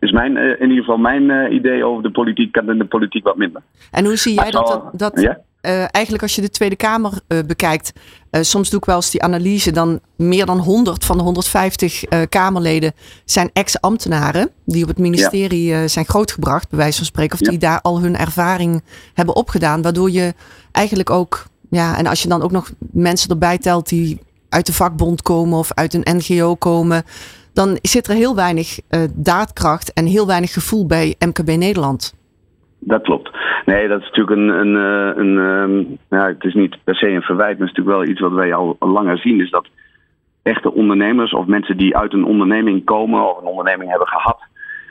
[0.00, 3.24] Is mijn, in ieder geval mijn uh, idee over de politiek, kan in de politiek
[3.24, 3.62] wat minder.
[3.90, 4.66] En hoe zie jij dat?
[4.66, 5.38] dat, dat ja?
[5.62, 7.92] Uh, eigenlijk als je de Tweede Kamer uh, bekijkt,
[8.30, 12.04] uh, soms doe ik wel eens die analyse, dan meer dan 100 van de 150
[12.28, 12.92] Kamerleden
[13.24, 15.88] zijn ex-ambtenaren die op het ministerie ja.
[15.88, 17.50] zijn grootgebracht, bij wijze van spreken, of ja.
[17.50, 18.82] die daar al hun ervaring
[19.14, 20.34] hebben opgedaan, waardoor je
[20.72, 24.72] eigenlijk ook, ja, en als je dan ook nog mensen erbij telt die uit de
[24.72, 27.02] vakbond komen of uit een NGO komen,
[27.52, 28.78] dan zit er heel weinig
[29.14, 32.14] daadkracht en heel weinig gevoel bij MKB Nederland.
[32.78, 33.30] Dat klopt.
[33.64, 34.48] Nee, dat is natuurlijk een.
[34.48, 37.76] een, eh, een, een ja, het is niet per se een verwijt, maar het is
[37.76, 39.40] natuurlijk wel iets wat wij al langer zien.
[39.40, 39.68] Is dat
[40.42, 44.38] echte ondernemers of mensen die uit een onderneming komen of een onderneming hebben gehad.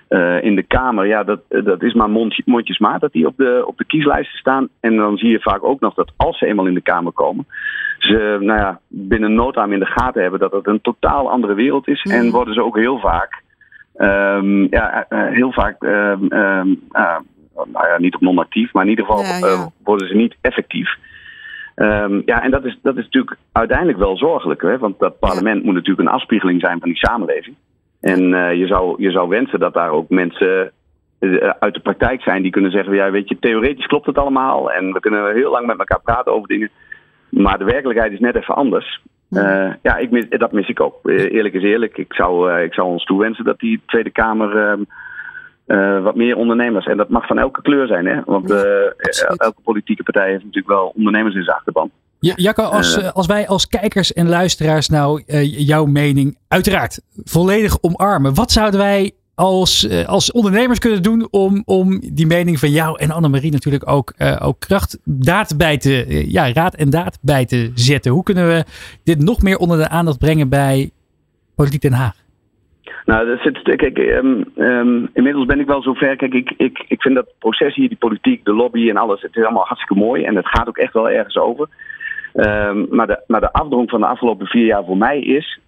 [0.09, 3.63] Uh, in de Kamer, ja, dat, dat is maar mondje, mondjesmaat dat die op de,
[3.65, 4.67] op de kieslijsten staan.
[4.79, 7.45] En dan zie je vaak ook nog dat als ze eenmaal in de Kamer komen,
[7.97, 11.87] ze nou ja, binnen noodzaam in de gaten hebben dat het een totaal andere wereld
[11.87, 12.01] is.
[12.01, 13.41] En worden ze ook heel vaak,
[13.97, 17.17] um, ja, uh, heel vaak um, um, uh,
[17.55, 19.69] nou ja, niet op non-actief, maar in ieder geval Ja, ja.
[19.83, 20.95] worden ze niet effectief.
[21.75, 24.77] Um, ja, en dat is, dat is natuurlijk uiteindelijk wel zorgelijk, hè?
[24.77, 27.55] want dat parlement moet natuurlijk een afspiegeling zijn van die samenleving.
[28.01, 30.71] En uh, je, zou, je zou wensen dat daar ook mensen
[31.19, 34.71] uh, uit de praktijk zijn die kunnen zeggen: ja, weet je, theoretisch klopt het allemaal
[34.71, 36.69] en we kunnen heel lang met elkaar praten over dingen.
[37.29, 39.01] Maar de werkelijkheid is net even anders.
[39.29, 40.99] Uh, ja, ik mis, dat mis ik ook.
[41.03, 41.97] Eerlijk is eerlijk.
[41.97, 44.77] Ik zou, uh, ik zou ons toewensen dat die Tweede Kamer
[45.67, 46.85] uh, wat meer ondernemers.
[46.85, 48.21] En dat mag van elke kleur zijn, hè?
[48.25, 48.51] Want
[49.37, 51.91] elke politieke partij heeft natuurlijk wel ondernemers in zijn achterban.
[52.19, 57.77] Ja, Jacco, als, uh, als wij als kijkers en luisteraars nou jouw mening uiteraard volledig
[57.81, 62.99] omarmen, wat zouden wij als, als ondernemers kunnen doen om, om die mening van jou
[62.99, 67.71] en Annemarie natuurlijk ook, ook kracht, daad bij te, ja, raad en daad bij te
[67.73, 68.11] zetten?
[68.11, 68.63] Hoe kunnen we
[69.03, 70.91] dit nog meer onder de aandacht brengen bij
[71.55, 72.15] Politiek Den Haag?
[73.05, 76.15] Nou, dat zit, kijk, um, um, inmiddels ben ik wel zover.
[76.15, 79.35] Kijk, ik, ik, ik vind dat proces hier, die politiek, de lobby en alles, het
[79.35, 80.23] is allemaal hartstikke mooi.
[80.23, 81.67] En het gaat ook echt wel ergens over.
[82.37, 85.59] Um, maar, de, maar de afdronk van de afgelopen vier jaar voor mij is,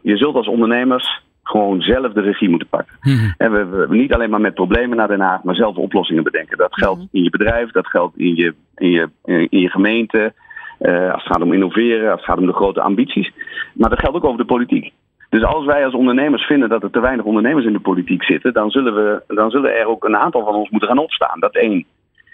[0.00, 2.96] je zult als ondernemers gewoon zelf de regie moeten pakken.
[3.00, 3.34] Mm-hmm.
[3.36, 6.58] En we, we, niet alleen maar met problemen naar Den Haag, maar zelf oplossingen bedenken.
[6.58, 7.18] Dat geldt mm-hmm.
[7.18, 10.32] in je bedrijf, dat geldt in je, in je, in je gemeente.
[10.80, 13.32] Uh, als het gaat om innoveren, als het gaat om de grote ambities.
[13.74, 14.92] Maar dat geldt ook over de politiek.
[15.30, 18.52] Dus als wij als ondernemers vinden dat er te weinig ondernemers in de politiek zitten,
[18.52, 21.40] dan zullen, we, dan zullen er ook een aantal van ons moeten gaan opstaan.
[21.40, 21.84] Dat één.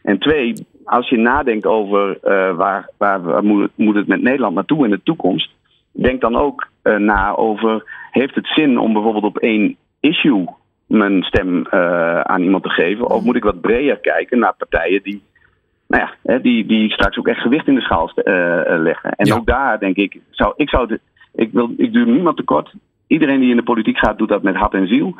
[0.02, 4.54] En twee, als je nadenkt over uh, waar, waar, waar moet, moet, het met Nederland
[4.54, 5.50] naartoe in de toekomst,
[5.92, 10.48] denk dan ook uh, na over, heeft het zin om bijvoorbeeld op één issue
[10.86, 13.10] mijn stem uh, aan iemand te geven?
[13.10, 15.22] Of moet ik wat breder kijken naar partijen die,
[15.86, 18.12] nou ja, die, die straks ook echt gewicht in de schaal
[18.64, 19.10] leggen?
[19.10, 19.34] En ja.
[19.34, 21.00] ook daar denk ik, zou, ik zou de,
[21.34, 22.72] ik, wil, ik duur niemand tekort.
[23.06, 25.14] Iedereen die in de politiek gaat, doet dat met hart en ziel.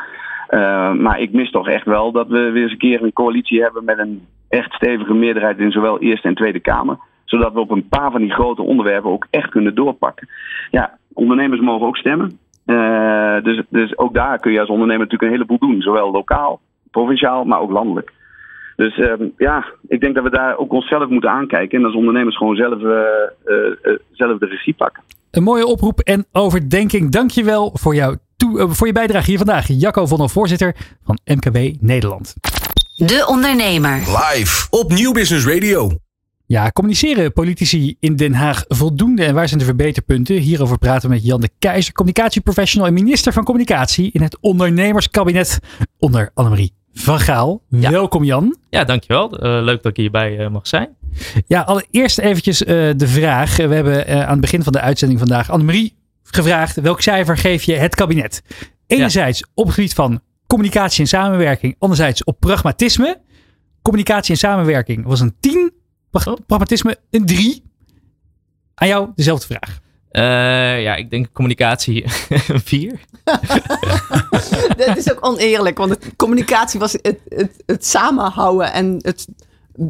[0.50, 3.62] Uh, maar ik mis toch echt wel dat we weer eens een keer een coalitie
[3.62, 6.98] hebben met een echt stevige meerderheid in zowel Eerste en Tweede Kamer.
[7.24, 10.28] Zodat we op een paar van die grote onderwerpen ook echt kunnen doorpakken.
[10.70, 12.38] Ja, ondernemers mogen ook stemmen.
[12.66, 15.80] Uh, dus, dus ook daar kun je als ondernemer natuurlijk een heleboel doen.
[15.80, 16.60] Zowel lokaal,
[16.90, 18.12] provinciaal, maar ook landelijk.
[18.76, 21.78] Dus uh, ja, ik denk dat we daar ook onszelf moeten aankijken.
[21.78, 25.02] En als ondernemers gewoon zelf, uh, zelf de regie pakken.
[25.30, 27.10] Een mooie oproep en overdenking.
[27.10, 28.14] Dankjewel voor, jouw
[28.50, 29.66] toe, voor je bijdrage hier vandaag.
[29.68, 32.34] Jacco van der voorzitter van MKB Nederland.
[32.94, 33.96] De Ondernemer.
[33.96, 35.90] Live op Nieuw Business Radio.
[36.46, 40.36] Ja, communiceren politici in Den Haag voldoende en waar zijn de verbeterpunten?
[40.36, 45.58] Hierover praten we met Jan de Keizer, communicatieprofessional en minister van Communicatie in het ondernemerskabinet
[45.98, 47.62] onder Annemarie van Gaal.
[47.68, 47.90] Ja.
[47.90, 48.56] Welkom Jan.
[48.70, 49.34] Ja, dankjewel.
[49.34, 50.88] Uh, leuk dat ik hierbij uh, mag zijn.
[51.46, 53.56] Ja, allereerst eventjes uh, de vraag.
[53.56, 55.94] We hebben aan het begin van de uitzending vandaag Annemarie
[56.34, 56.80] gevraagd.
[56.80, 58.42] Welk cijfer geef je het kabinet?
[58.86, 59.46] Enerzijds ja.
[59.54, 61.76] op het gebied van communicatie en samenwerking.
[61.78, 63.20] Anderzijds op pragmatisme.
[63.82, 65.72] Communicatie en samenwerking was een 10.
[66.46, 67.62] Pragmatisme een 3.
[68.74, 69.78] Aan jou dezelfde vraag.
[70.12, 72.04] Uh, ja, ik denk communicatie
[72.48, 73.00] een 4.
[74.76, 79.26] Dat is ook oneerlijk, want het, communicatie was het, het, het samenhouden en het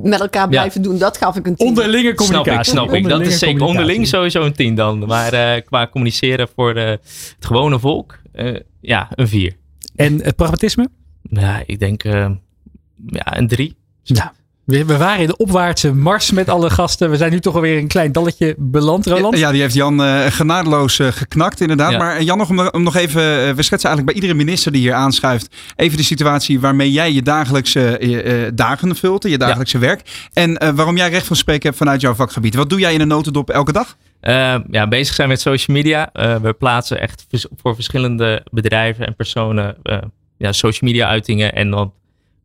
[0.03, 0.88] met elkaar blijven ja.
[0.88, 0.98] doen.
[0.98, 1.66] Dat gaf ik een 10.
[1.66, 2.72] Onderlinge communicatie.
[2.72, 3.09] Snap ik, snap ik.
[3.09, 4.98] Dat is zeker onderling sowieso een 10 dan.
[5.07, 9.57] Maar uh, qua communiceren voor uh, het gewone volk, uh, ja, een 4.
[9.96, 10.88] En het pragmatisme?
[11.22, 12.03] Ja, ik denk
[13.07, 13.76] ja, een 3.
[14.03, 14.33] Ja.
[14.64, 17.11] We, we waren in de opwaartse mars met alle gasten.
[17.11, 19.38] We zijn nu toch alweer een klein dalletje beland, Roland.
[19.38, 21.90] Ja, die heeft Jan uh, genadeloos uh, geknakt, inderdaad.
[21.90, 21.99] Ja.
[21.99, 24.81] Maar Jan, nog om, om nog even, uh, we schetsen eigenlijk bij iedere minister die
[24.81, 29.85] hier aanschuift, even de situatie waarmee jij je dagelijkse dagen vult, je dagelijkse ja.
[29.85, 30.29] werk.
[30.33, 32.55] En waarom jij recht van spreken hebt vanuit jouw vakgebied.
[32.55, 33.96] Wat doe jij in een notendop elke dag?
[34.70, 36.11] ja, bezig zijn met social media.
[36.42, 39.77] we plaatsen echt voor verschillende bedrijven en personen
[40.37, 41.55] ja, social media uitingen.
[41.55, 41.92] En dan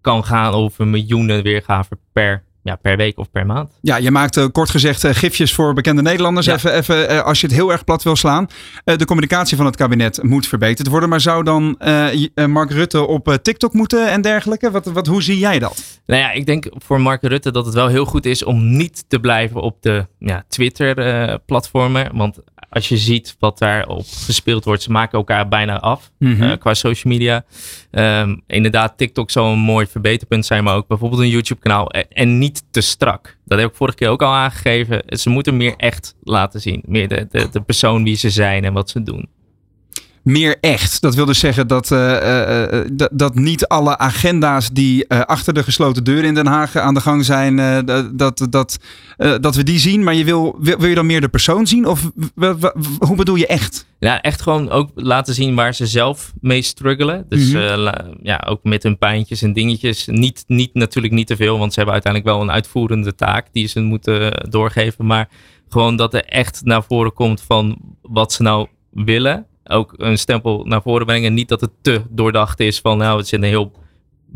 [0.05, 3.71] kan gaan over miljoenen weergaven per, ja, per week of per maand.
[3.81, 6.45] Ja, je maakt uh, kort gezegd uh, gifjes voor bekende Nederlanders.
[6.45, 6.53] Ja.
[6.53, 8.47] Even, even uh, als je het heel erg plat wil slaan.
[8.83, 11.09] de communicatie van het kabinet moet verbeterd worden.
[11.09, 11.77] Maar zou dan
[12.47, 14.71] Mark Rutte op TikTok moeten en dergelijke?
[14.71, 15.99] Wat, wat, hoe zie jij dat?
[16.05, 19.05] Nou ja, ik denk voor Mark Rutte dat het wel heel goed is om niet
[19.07, 22.17] te blijven op de ja, Twitter-platformen.
[22.17, 22.39] Want
[22.75, 26.43] als je ziet wat daarop gespeeld wordt, ze maken elkaar bijna af Mhm.
[26.43, 27.45] eh, qua social media.
[27.91, 31.89] Ehm, inderdaad, TikTok zou een mooi verbeterpunt zijn, maar ook bijvoorbeeld een YouTube-kanaal.
[31.91, 33.37] En, en niet te strak.
[33.45, 35.03] Dat heb ik vorige keer ook al aangegeven.
[35.05, 36.83] Ze moeten meer echt laten zien.
[36.85, 39.27] Meer de, de, de persoon wie ze zijn en wat ze doen.
[40.25, 41.01] Meer echt.
[41.01, 45.63] Dat wil dus zeggen dat, eh, eh, eh, dat, niet alle agenda's die achter de
[45.63, 48.77] gesloten deuren in Den Haag aan de gang zijn, dat, dat, dat,
[49.17, 50.03] dat we die zien.
[50.03, 51.85] Maar je wil, wil, wil je dan meer de persoon zien?
[51.85, 52.11] Of
[52.99, 53.85] hoe bedoel je echt?
[53.99, 57.25] Ja, echt gewoon ook laten zien waar ze zelf mee struggelen.
[57.29, 58.13] Dus Mhm.
[58.21, 60.05] ja, ook met hun pijntjes en dingetjes.
[60.05, 63.67] Niet, niet, natuurlijk niet te veel, want ze hebben uiteindelijk wel een uitvoerende taak die
[63.67, 65.05] ze moeten doorgeven.
[65.05, 65.29] Maar
[65.69, 69.45] gewoon dat er echt naar voren komt van wat ze nou willen.
[69.67, 71.33] Ook een stempel naar voren brengen.
[71.33, 73.71] Niet dat het te doordacht is van nou, het zit een heel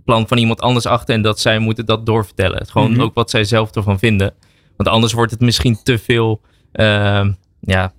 [0.05, 2.65] plan van iemand anders achter en dat zij moeten dat doorvertellen.
[2.67, 3.01] Gewoon Mhm.
[3.01, 4.33] ook wat zij zelf ervan vinden.
[4.77, 7.93] Want anders wordt het misschien te veel, ehm, ja,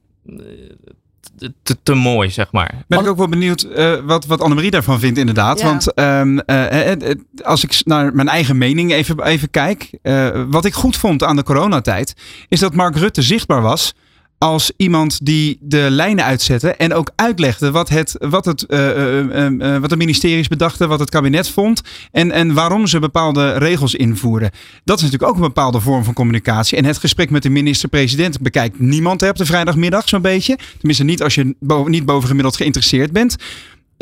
[1.63, 2.85] te, te, mooi, zeg maar.
[2.89, 5.61] Ben ik ook wel benieuwd eh, wat, wat Annemarie daarvan vindt, inderdaad.
[5.61, 5.67] Ja.
[5.67, 9.91] Want ehm, eh, eh, als ik naar mijn eigen mening even, even kijk.
[10.03, 12.15] eh, wat ik goed vond aan de coronatijd.
[12.49, 13.95] Is dat Mark Rutte zichtbaar was.
[14.43, 19.47] Als iemand die de lijnen uitzette en ook uitlegde wat het, wat het, eh, eh,
[19.47, 23.95] eh, wat de ministeries bedachten, wat het kabinet vond en, en waarom ze bepaalde regels
[23.95, 24.51] invoeren.
[24.85, 26.79] Dat is natuurlijk ook een bepaalde vorm van communicatie.
[26.79, 30.59] En het gesprek met de minister-president bekijkt niemand hè, op de vrijdagmiddag zo'n beetje.
[30.79, 31.55] Tenminste niet als je
[31.87, 33.37] niet bovengemiddeld geïnteresseerd bent.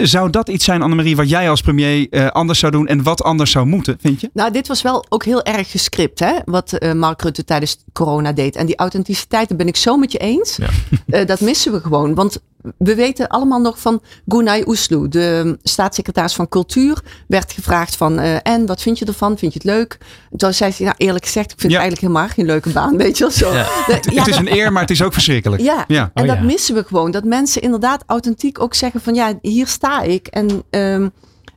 [0.02, 3.22] Zou dat iets zijn, Annemarie, wat jij als premier eh, anders zou doen en wat
[3.22, 4.30] anders zou moeten, vind je?
[4.32, 6.32] Nou, dit was wel ook heel erg gescript, hè?
[6.44, 8.56] Wat eh, Mark Rutte tijdens corona deed.
[8.56, 10.56] En die authenticiteit, daar ben ik zo met je eens.
[10.56, 10.68] Ja.
[11.06, 12.14] Eh, dat missen we gewoon.
[12.14, 12.40] Want
[12.78, 18.36] we weten allemaal nog van Gunay Oesloe, de staatssecretaris van Cultuur, werd gevraagd van, eh,
[18.42, 19.38] en wat vind je ervan?
[19.38, 19.98] Vind je het leuk?
[20.36, 21.78] Toen zei hij, nou eerlijk gezegd, ik vind Ja.
[21.78, 23.52] het eigenlijk helemaal geen leuke baan, weet je wel zo.
[23.52, 23.62] Ja.
[23.86, 25.62] De- het is dat- een eer, maar het is ook verschrikkelijk.
[25.62, 26.10] ja, Ja.
[26.14, 26.42] en Oh, dat ja.
[26.44, 27.10] missen we gewoon.
[27.10, 30.26] Dat mensen inderdaad authentiek ook zeggen van ja, hier sta ik.
[30.26, 31.08] En ehm,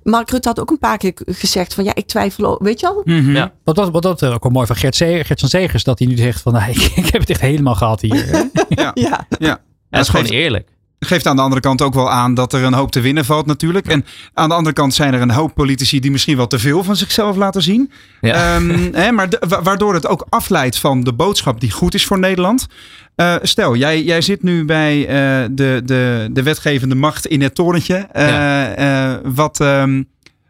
[0.04, 3.02] Mark Rutte had ook een paar keer gezegd van ja, ik twijfel, weet je wel?
[3.20, 3.32] Mhm.
[3.36, 3.52] Ja.
[3.64, 6.08] Wat dat, wat dat ook wel mooi van Gert, Ze- Gert van Zegers, dat hij
[6.08, 8.50] nu zegt van, nou, ik, ik heb het echt helemaal gehad hier.
[8.70, 8.92] Ja.
[8.94, 9.26] Ja.
[9.40, 9.60] Ja.
[9.90, 10.70] Het is gewoon geeft, eerlijk.
[11.06, 13.46] Geeft aan de andere kant ook wel aan dat er een hoop te winnen valt
[13.46, 13.88] natuurlijk.
[13.88, 16.84] En aan de andere kant zijn er een hoop politici die misschien wel te veel
[16.84, 17.92] van zichzelf laten zien.
[18.22, 18.56] Ja.
[18.56, 19.30] Ehm, hè, maar
[19.64, 22.68] waardoor het ook afleidt van de boodschap die goed is voor Nederland.
[23.16, 27.56] Eh, stel, jij, jij zit nu bij eh, de, de, de wetgevende macht in het
[27.56, 27.96] torentje.
[28.12, 30.04] Eh, eh, wat, ehm,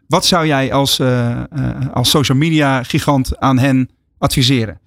[0.06, 1.00] wat zou jij als,
[1.92, 4.80] als social media gigant aan hen adviseren?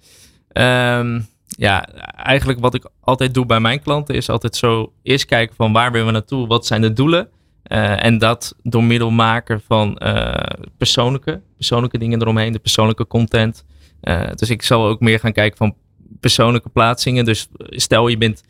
[0.52, 1.20] Ehm,
[1.56, 1.84] ja,
[2.16, 5.92] eigenlijk wat ik altijd doe bij mijn klanten is altijd zo eerst kijken van waar
[5.92, 7.28] willen we naartoe, wat zijn de doelen.
[7.62, 13.64] Eh, en dat door middel maken van eh, persoonlijke, persoonlijke dingen eromheen, de persoonlijke content.
[14.00, 15.74] Eh, dus ik zal ook meer gaan kijken van
[16.20, 17.24] persoonlijke plaatsingen.
[17.24, 18.42] Dus stel je bent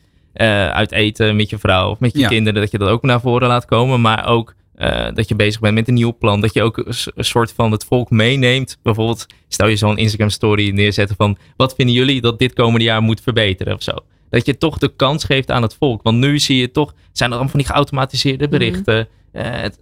[0.72, 2.28] uit eten met je vrouw of met je Ja.
[2.28, 4.00] kinderen, dat je dat ook naar voren laat komen.
[4.00, 6.40] Maar ook eh, dat je bezig bent met een nieuw plan.
[6.40, 6.76] Dat je ook
[7.14, 8.78] een soort van het volk meeneemt.
[8.82, 13.02] Bijvoorbeeld, stel je zo'n Instagram story neerzetten van wat vinden jullie dat dit komende jaar
[13.02, 13.92] moet verbeteren of zo.
[14.30, 16.02] Dat je toch de kans geeft aan het volk.
[16.02, 19.08] Want nu zie je toch, zijn er allemaal van die geautomatiseerde berichten.
[19.32, 19.78] Eh, het-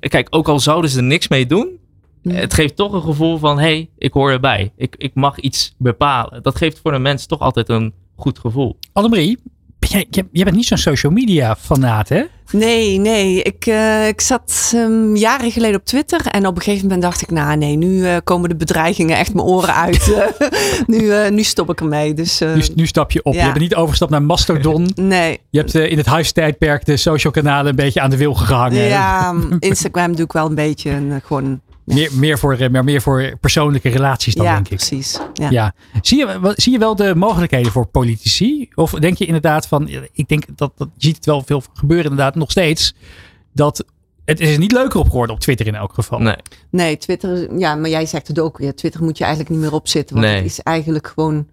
[0.00, 1.78] kijk, ook al zouden ze er niks mee doen.
[2.22, 2.34] Mhm.
[2.34, 4.72] Het geeft toch een gevoel van, hé, hey, ik hoor erbij.
[4.76, 6.42] Ik, ik mag iets bepalen.
[6.42, 8.76] Dat geeft voor een mens toch altijd een goed gevoel.
[8.92, 9.38] Annemarie,
[9.88, 12.22] jij, bent niet zo'n social media fanaat, hè?
[12.52, 13.42] Nee, nee.
[13.42, 17.22] Ik, eh, ik zat ehm, jaren geleden op Twitter en op een gegeven moment dacht
[17.22, 20.14] ik, nou nee, nu eh, komen de bedreigingen echt mijn oren uit.
[20.86, 22.14] Nu, eh, nu stop ik ermee.
[22.14, 23.34] Dus Nu, nu stap je op.
[23.34, 23.40] ja.
[23.40, 24.90] Je bent niet overgestapt naar Mastodon.
[24.94, 25.38] nee.
[25.50, 28.82] Je hebt in het huistijdperk de social kanalen een beetje aan de wil gehangen.
[28.84, 31.60] Ja, Instagram doe ik wel een beetje en, gewoon.
[31.94, 34.76] Meer, meer, voor, eh, maar meer voor persoonlijke relaties dan, ja, denk ik.
[34.76, 35.18] precies.
[35.34, 35.50] Ja.
[35.50, 35.74] Ja.
[36.02, 38.68] Zie, je, wel- zie je wel de mogelijkheden voor politici?
[38.74, 42.10] Of denk je inderdaad van, ik denk dat, dat je ziet het wel veel gebeuren
[42.10, 42.94] inderdaad nog steeds,
[43.52, 43.84] dat
[44.24, 46.18] het is er niet leuker op geworden op Twitter in elk geval.
[46.18, 46.36] Nee.
[46.70, 48.74] Nee, Twitter, ja, maar jij zegt het ook weer.
[48.74, 50.36] Twitter moet je eigenlijk niet meer opzitten, want Nee.
[50.36, 51.46] het is eigenlijk gewoon.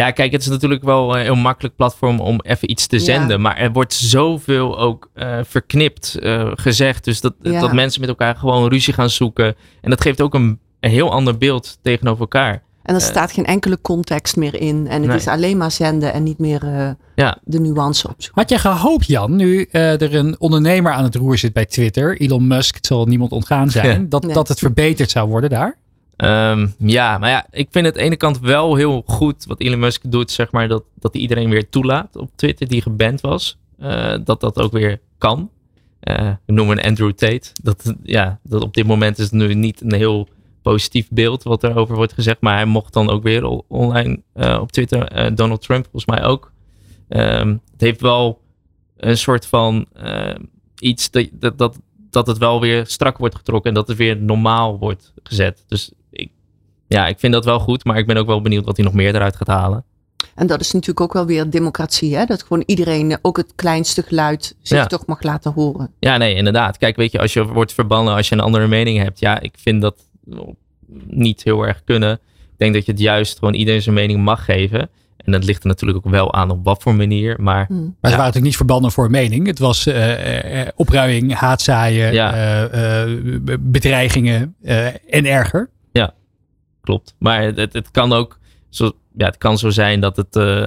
[0.00, 3.02] Ja, kijk, het is natuurlijk wel een heel makkelijk platform om even iets te Ja.
[3.02, 3.40] zenden.
[3.40, 7.04] Maar er wordt zoveel ook eh, verknipt eh, gezegd.
[7.04, 7.60] Dus dat, Ja.
[7.60, 9.54] dat mensen met elkaar gewoon ruzie gaan zoeken.
[9.80, 12.62] En dat geeft ook een, een heel ander beeld tegenover elkaar.
[12.82, 13.06] En er Eh.
[13.06, 14.86] staat geen enkele context meer in.
[14.88, 15.16] En het Nee.
[15.16, 17.38] is alleen maar zenden en niet meer eh, Ja.
[17.44, 18.40] de nuance opzoeken.
[18.40, 22.20] Had jij gehoopt, Jan, nu eh, er een ondernemer aan het roer zit bij Twitter,
[22.20, 24.06] Elon Musk, het zal niemand ontgaan zijn, Ja.
[24.08, 24.34] dat, Nee.
[24.34, 25.76] dat het verbeterd zou worden daar?
[26.16, 29.60] Ehm, ja, maar ja, ik vind het aan de ene kant wel heel goed wat
[29.60, 33.20] Elon Musk doet, zeg maar, dat, dat hij iedereen weer toelaat op Twitter die geband
[33.20, 33.58] was.
[33.78, 35.50] Eh, dat dat ook weer kan.
[36.00, 37.50] Eh we noemen Andrew Tate.
[37.62, 40.28] Dat, ja, dat op dit moment is het nu niet een heel
[40.62, 44.58] positief beeld wat er over wordt gezegd, maar hij mocht dan ook weer online eh,
[44.60, 45.34] op Twitter.
[45.34, 46.52] Donald Trump volgens mij ook.
[47.08, 48.40] Ehm, het heeft wel
[48.96, 49.86] een soort van
[50.78, 51.78] iets dat, dat,
[52.10, 55.64] dat, het wel weer strak wordt getrokken en dat het weer normaal wordt gezet.
[55.68, 55.92] Dus
[56.94, 58.94] ja, ik vind dat wel goed, maar ik ben ook wel benieuwd wat hij nog
[58.94, 59.84] meer eruit gaat halen.
[60.34, 62.24] En dat is natuurlijk ook wel weer democratie, hè?
[62.24, 64.86] Dat gewoon iedereen, eh, ook het kleinste geluid, zich Ja.
[64.86, 65.90] toch mag laten horen.
[65.98, 66.78] Ja, nee, inderdaad.
[66.78, 69.54] Kijk, weet je, als je wordt verbannen als je een andere mening hebt, ja, ik
[69.58, 69.96] vind dat
[71.06, 72.12] niet heel erg kunnen.
[72.42, 74.88] Ik denk dat je het juist gewoon iedereen zijn mening mag geven.
[75.16, 77.36] En dat ligt er natuurlijk ook wel aan op wat voor manier.
[77.40, 77.74] Maar Hm.
[77.74, 79.46] Maar ze waren natuurlijk niet verbannen voor een mening.
[79.46, 82.32] Het was eh, eh, opruiing, haatzaaien, Ja.
[82.34, 83.20] eh, eh,
[83.60, 85.70] bedreigingen eh, en erger.
[86.84, 87.14] Klopt.
[87.18, 90.66] Maar het, het kan ook zo, ja, het kan zo zijn dat het, eh,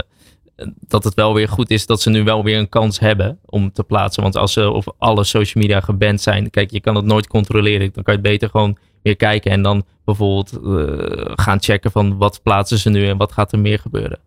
[0.88, 3.72] dat het wel weer goed is dat ze nu wel weer een kans hebben om
[3.72, 4.24] te plaatsen.
[4.24, 7.90] Want als ze op alle social media geband zijn, kijk, je kan het nooit controleren.
[7.94, 12.18] Dan kan je het beter gewoon weer kijken en dan bijvoorbeeld eh, gaan checken van
[12.18, 14.20] wat plaatsen ze nu en wat gaat er meer gebeuren.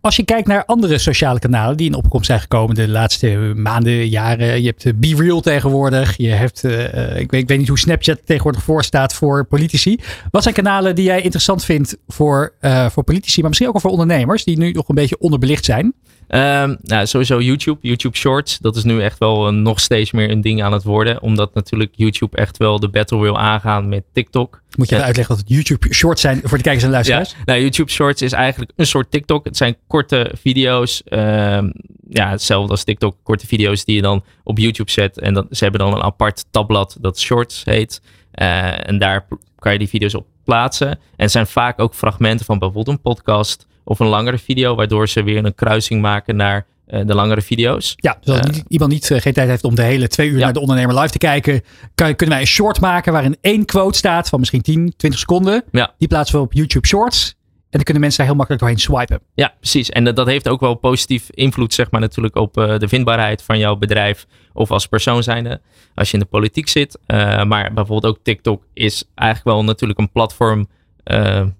[0.00, 4.08] Als je kijkt naar andere sociale kanalen die in opkomst zijn gekomen de laatste maanden,
[4.08, 4.60] jaren.
[4.60, 6.16] Je hebt eh, Be Real tegenwoordig.
[6.16, 9.44] Je hebt, eh, eh, ik, weet, ik weet niet hoe Snapchat tegenwoordig voor staat voor
[9.44, 9.98] politici.
[10.30, 12.52] Wat zijn kanalen die jij interessant vindt voor,
[12.90, 15.94] voor politici, maar misschien ook wel voor ondernemers die nu nog een beetje onderbelicht zijn?
[16.28, 18.58] Ehm, nou, sowieso YouTube, YouTube Shorts.
[18.58, 21.22] Dat is nu echt wel eh, nog steeds meer een ding aan het worden.
[21.22, 24.62] Omdat natuurlijk YouTube echt wel de battle wil aangaan met TikTok.
[24.76, 25.00] Moet je Ja.
[25.00, 27.34] even uitleggen wat het YouTube shorts zijn voor de kijkers en Ja, luisteraars?
[27.44, 29.44] nou, YouTube Shorts is eigenlijk een soort TikTok.
[29.44, 31.02] Het zijn korte video's.
[31.04, 31.70] ehm,
[32.10, 33.16] ja, hetzelfde als TikTok.
[33.22, 35.18] Korte video's die je dan op YouTube zet.
[35.18, 38.02] En dan, ze hebben dan een apart tabblad dat Shorts heet.
[38.30, 39.26] Eh, en daar
[39.58, 40.88] kan je die video's op plaatsen.
[40.90, 44.74] En het zijn vaak ook fragmenten van bijvoorbeeld een podcast of een langere video.
[44.74, 47.92] Waardoor ze weer een kruising maken naar eh, de langere video's.
[47.96, 48.62] Ja, dus als Eh.
[48.68, 50.44] iemand niet eh, geen tijd heeft om de hele twee uur Ja.
[50.44, 51.62] naar de ondernemer live te kijken,
[51.94, 55.64] kan, kunnen wij een short maken waarin één quote staat van misschien 10, 20 seconden.
[55.70, 55.94] Ja.
[55.98, 57.36] Die plaatsen we op YouTube Shorts.
[57.60, 59.20] En dan kunnen mensen daar heel makkelijk doorheen swipen.
[59.34, 59.90] Ja, precies.
[59.90, 63.58] En dat, dat heeft ook wel positief invloed, zeg maar, natuurlijk op de vindbaarheid van
[63.58, 65.60] jouw bedrijf of als persoon zijnde,
[65.94, 66.98] als je in de politiek zit.
[67.46, 70.68] Maar bijvoorbeeld ook TikTok is eigenlijk wel natuurlijk een platform,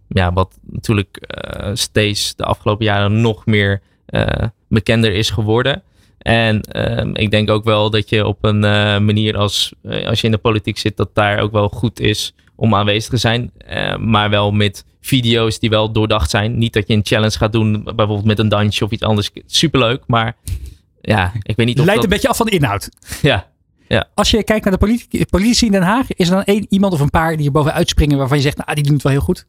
[0.08, 5.82] ja, wat natuurlijk eh, steeds de afgelopen jaren nog meer eh, bekender is geworden.
[6.18, 9.72] En ehm, ik denk ook wel dat je op een eh, manier als,
[10.04, 13.16] als je in de politiek zit, dat daar ook wel goed is om aanwezig te
[13.16, 13.50] zijn.
[13.56, 16.58] Eh, maar wel met video's die wel doordacht zijn.
[16.58, 19.30] Niet dat je een challenge gaat doen, bijvoorbeeld met een dansje of iets anders.
[19.46, 20.36] Superleuk, maar
[21.00, 22.04] ja, ik weet niet of Leidt dat...
[22.04, 22.88] een beetje af van de inhoud.
[23.22, 23.50] Ja,
[24.14, 26.92] Als je kijkt naar de politici, politici in Den Haag, is er dan één, iemand
[26.92, 29.12] of een paar die er bovenuit springen waarvan je zegt, nou, die doen het wel
[29.12, 29.44] heel goed.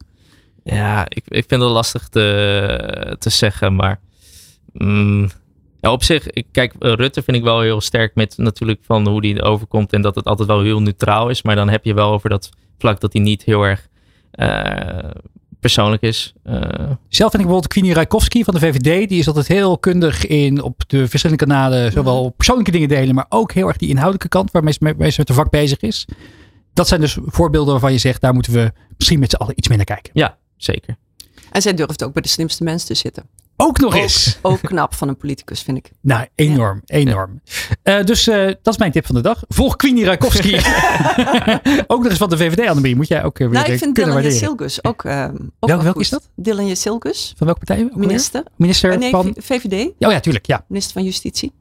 [0.64, 4.00] ja ik, ik vind het lastig te, te zeggen, maar...
[4.72, 5.30] mm,
[5.80, 9.08] ja, op zich, ik, kijk, eh, Rutte vind ik wel heel sterk met natuurlijk van
[9.08, 11.42] hoe die overkomt en dat het altijd wel heel neutraal is.
[11.42, 13.88] Maar dan heb je wel over dat vlak dat hij niet heel erg
[14.30, 15.10] eh,
[15.60, 16.32] persoonlijk is.
[16.42, 16.52] Eh,
[17.08, 19.08] Zelf vind ik bijvoorbeeld Queenie Rijkowski van de VVD.
[19.08, 21.92] Die is altijd heel kundig in op de verschillende kanalen.
[21.92, 25.18] Zowel persoonlijke dingen delen, maar ook heel erg die inhoudelijke kant waarmee ze, waarmee ze
[25.18, 26.04] met de vak bezig is.
[26.74, 29.68] Dat zijn dus voorbeelden waarvan je zegt, daar moeten we misschien met z'n allen iets
[29.68, 30.10] meer naar kijken.
[30.14, 30.96] ja, zeker.
[31.50, 33.24] En zij durft ook bij de slimste mensen te zitten.
[33.60, 34.38] Ook nog eens.
[34.42, 35.90] Ook knap van een politicus, vind ik.
[36.00, 37.40] Nou, enorm, enorm.
[37.82, 39.42] Eh, dus eh, dat is mijn tip van de dag.
[39.48, 40.56] Volg Queenie Rijkowski.
[41.86, 42.96] ook nog eens van de VVD, Annemarie.
[42.96, 44.36] Moet jij ook eh, weer Nou, ik vind Dylan waarderen.
[44.36, 46.28] Silgus ook, ook Welk- wel welk is dat?
[46.36, 47.84] Dylan Jezilgus, Van welke partij?
[47.84, 48.42] ook minister.
[48.56, 49.34] Minister nee, van...
[49.38, 50.46] VVD, Oh ja, tuurlijk.
[50.46, 50.64] Ja.
[50.68, 51.52] minister van Justitie.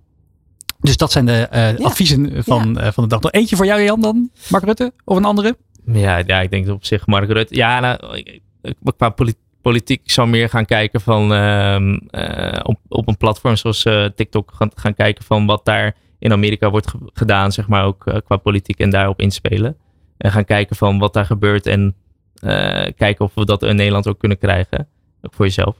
[0.79, 1.85] Dus dat zijn de eh, Ja.
[1.85, 3.19] adviezen van, eh, van de dag.
[3.21, 4.29] Nog eentje voor jou, Jan, dan?
[4.49, 4.93] Mark Rutte?
[5.05, 5.57] Of een andere?
[5.85, 7.55] Ja, ja, ik denk op zich Mark Rutte.
[7.55, 8.23] Ja, nou,
[8.97, 13.85] qua poli- politiek zou meer gaan kijken van ehm, eh, op, op een platform zoals
[13.85, 17.85] eh, TikTok gaan, gaan kijken van wat daar in Amerika wordt ge- gedaan, zeg maar
[17.85, 19.77] ook eh, qua politiek en daarop inspelen.
[20.17, 21.95] En gaan kijken van wat daar gebeurt en
[22.95, 24.87] kijken of we dat in Nederland ook kunnen krijgen.
[25.21, 25.75] Ook voor jezelf.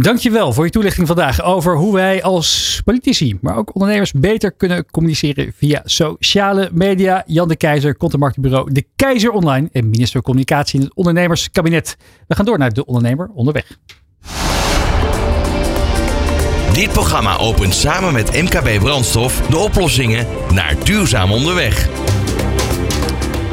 [0.00, 4.86] Dankjewel voor je toelichting vandaag over hoe wij als politici, maar ook ondernemers beter kunnen
[4.90, 7.22] communiceren via sociale media.
[7.26, 11.96] Jan de Keizer, content marketingbureau De Keizer Online en minister Communicatie in het ondernemerskabinet.
[12.26, 13.78] We gaan door naar de ondernemer onderweg.
[16.72, 21.97] Dit programma opent samen met MKB Brandstof de oplossingen naar duurzaam onderweg.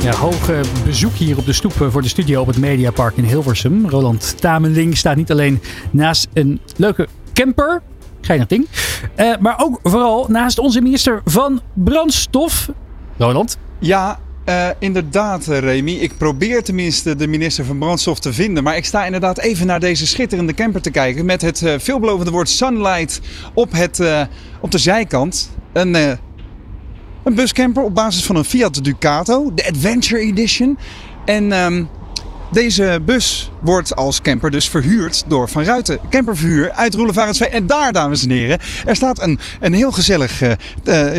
[0.06, 3.18] Ja, hoog eh, bezoek hier op de stoep eh, voor de studio op het Mediapark
[3.18, 3.90] in Hilversum.
[3.90, 7.82] Roland Tamenling staat niet alleen naast een leuke camper,
[8.22, 8.68] geinig ding,
[9.16, 12.70] eh, maar ook vooral naast onze minister van Brandstof.
[13.18, 14.20] Roland, Ja,
[14.80, 15.92] inderdaad, Remy.
[15.92, 18.64] Ik probeer tenminste de minister van Brandstof te vinden.
[18.64, 21.26] Maar ik sta inderdaad even naar deze schitterende camper te kijken.
[21.26, 23.22] Met het veelbelovende woord Sunlight
[23.54, 24.28] op, het,
[24.60, 25.50] op de zijkant.
[25.74, 26.18] Een,
[27.26, 30.78] een buscamper op basis van een Fiat Ducato, de Adventure Edition.
[31.26, 31.84] En ehm,
[32.52, 36.00] Deze bus wordt als camper dus verhuurd door Van Ruiten.
[36.10, 37.50] Camperverhuur uit Roelevarensveen.
[37.50, 40.52] En daar, dames en heren, er staat een, een heel gezellig uh,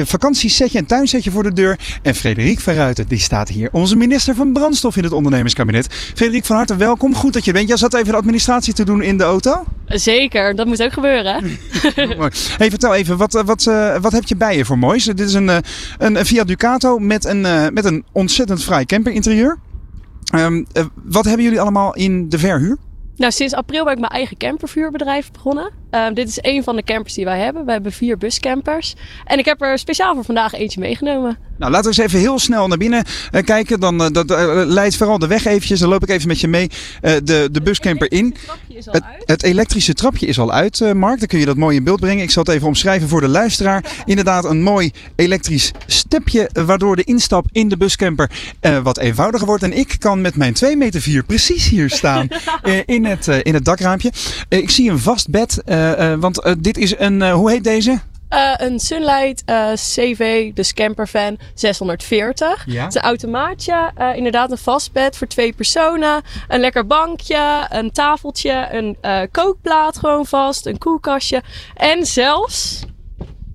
[0.04, 1.78] vakantiesetje, een tuinsetje voor de deur.
[2.02, 3.68] En Frederik van Ruiten, die staat hier.
[3.72, 5.86] Onze minister van Brandstof in het ondernemerskabinet.
[6.14, 7.14] Frederik van harte welkom.
[7.14, 7.68] Goed dat je bent.
[7.68, 9.64] Jij zat even de administratie te doen in de auto?
[9.86, 11.44] Zeker, dat moet ook gebeuren.
[12.58, 15.04] hey, vertel even, wat, wat, uh, wat heb je bij je voor moois?
[15.04, 15.50] Dit is een,
[15.98, 17.40] een Fiat Ducato met een,
[17.72, 19.58] met een ontzettend fraai camperinterieur.
[20.34, 22.76] Um, uh, wat hebben jullie allemaal in de verhuur?
[23.16, 25.70] Nou, sinds april ben ik mijn eigen campervuurbedrijf begonnen.
[25.96, 27.64] Uh, dit is een van de campers die wij hebben.
[27.64, 28.94] We hebben vier buscampers.
[29.24, 31.38] En ik heb er speciaal voor vandaag eentje meegenomen.
[31.58, 33.80] Nou, laten we eens even heel snel naar binnen uh, kijken.
[33.80, 34.28] Dan uh, dat,
[34.66, 35.80] leidt vooral de weg eventjes.
[35.80, 36.70] Dan loop ik even met je mee
[37.00, 38.36] de, de buscamper in.
[38.84, 41.18] Het, het, elektrische trapje is al uit, Mark.
[41.18, 42.22] Dan kun je dat mooi in beeld brengen.
[42.22, 43.84] Ik zal het even omschrijven voor de luisteraar.
[44.04, 46.50] Inderdaad, een mooi elektrisch stepje.
[46.52, 48.30] Waardoor de instap in de buscamper
[48.82, 49.62] wat eenvoudiger wordt.
[49.62, 52.28] En ik kan met mijn 2 meter 4 precies hier staan
[52.86, 54.12] in, het, in het dakraampje.
[54.48, 55.62] ik zie een vast bed.
[56.18, 58.00] Want dit is een, hoe heet deze?
[58.30, 62.64] Uh, een Sunlight uh, CV, dus campervan 640.
[62.66, 62.84] Ja.
[62.84, 66.22] Het is een automaatje, uh, inderdaad een vastbed voor twee personen.
[66.48, 68.96] Een lekker bankje, een tafeltje, een
[69.30, 71.42] kookplaat gewoon vast, een koelkastje.
[71.74, 72.84] En zelfs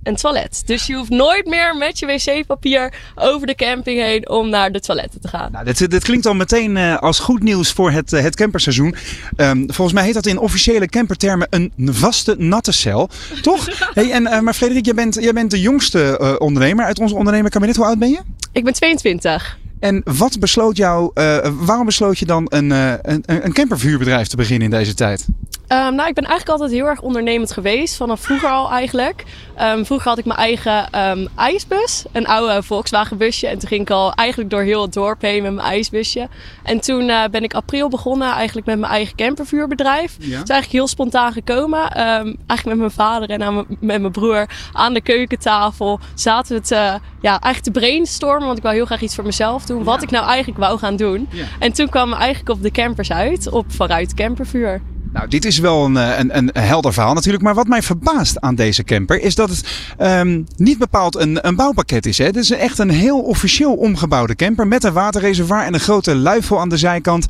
[0.03, 0.63] een toilet.
[0.65, 4.79] Dus je hoeft nooit meer met je wc-papier over de camping heen om naar de
[4.79, 5.51] toiletten te gaan.
[5.51, 8.95] Nou, dit, dit klinkt al meteen uh, als goed nieuws voor het, uh, het camperseizoen.
[9.37, 13.09] Um, volgens mij heet dat in officiële campertermen een vaste natte cel.
[13.41, 13.89] Toch?
[13.93, 17.75] hey, en, uh, maar Frederik, jij bent, jij bent de jongste ondernemer uit ons ondernemerkabinet.
[17.75, 18.19] Hoe oud ben je?
[18.51, 19.59] Ik ben 22.
[19.79, 21.11] En wat besloot jou,
[21.59, 25.27] waarom besloot je dan een, een, een campervuurbedrijf te beginnen in deze tijd?
[25.71, 27.95] Um, nou, ik ben eigenlijk altijd heel erg ondernemend geweest.
[27.95, 29.23] Vanaf vroeger al eigenlijk.
[29.61, 32.05] Um, vroeger had ik mijn eigen um, ijsbus.
[32.11, 33.47] Een oude Volkswagen busje.
[33.47, 36.27] En toen ging ik al eigenlijk door heel het dorp heen met mijn ijsbusje.
[36.63, 40.15] En toen uh, ben ik april begonnen eigenlijk met mijn eigen campervuurbedrijf.
[40.19, 40.23] Ja.
[40.23, 41.89] Het is eigenlijk heel spontaan gekomen.
[41.91, 46.93] eigenlijk met mijn vader en met mijn broer aan de keukentafel zaten we te, uh,
[47.21, 48.45] ja, eigenlijk te brainstormen.
[48.45, 49.83] Want ik wou heel graag iets voor mezelf doen.
[49.83, 51.27] Wat ik nou eigenlijk wou gaan doen.
[51.31, 51.45] Ja.
[51.59, 53.49] En toen kwamen we eigenlijk op de campers uit.
[53.49, 54.81] Op Vanuit Campervuur.
[55.13, 57.43] Nou, dit is wel een, een, een helder verhaal natuurlijk.
[57.43, 59.63] Maar wat mij verbaast aan deze camper is dat het
[60.01, 62.17] um, niet bepaald een, een bouwpakket is.
[62.17, 62.25] Hè.
[62.25, 66.59] Het is echt een heel officieel omgebouwde camper met een waterreservoir en een grote luifel
[66.59, 67.25] aan de zijkant.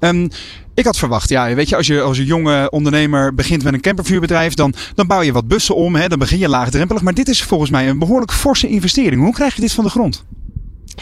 [0.00, 0.28] Um,
[0.74, 3.80] ik had verwacht, ja, weet je, als je als een jonge ondernemer begint met een
[3.80, 5.94] campervuurbedrijf, dan, dan bouw je wat bussen om.
[5.94, 7.02] Hè, dan begin je laagdrempelig.
[7.02, 9.22] Maar dit is volgens mij een behoorlijk forse investering.
[9.22, 10.24] Hoe krijg je dit van de grond?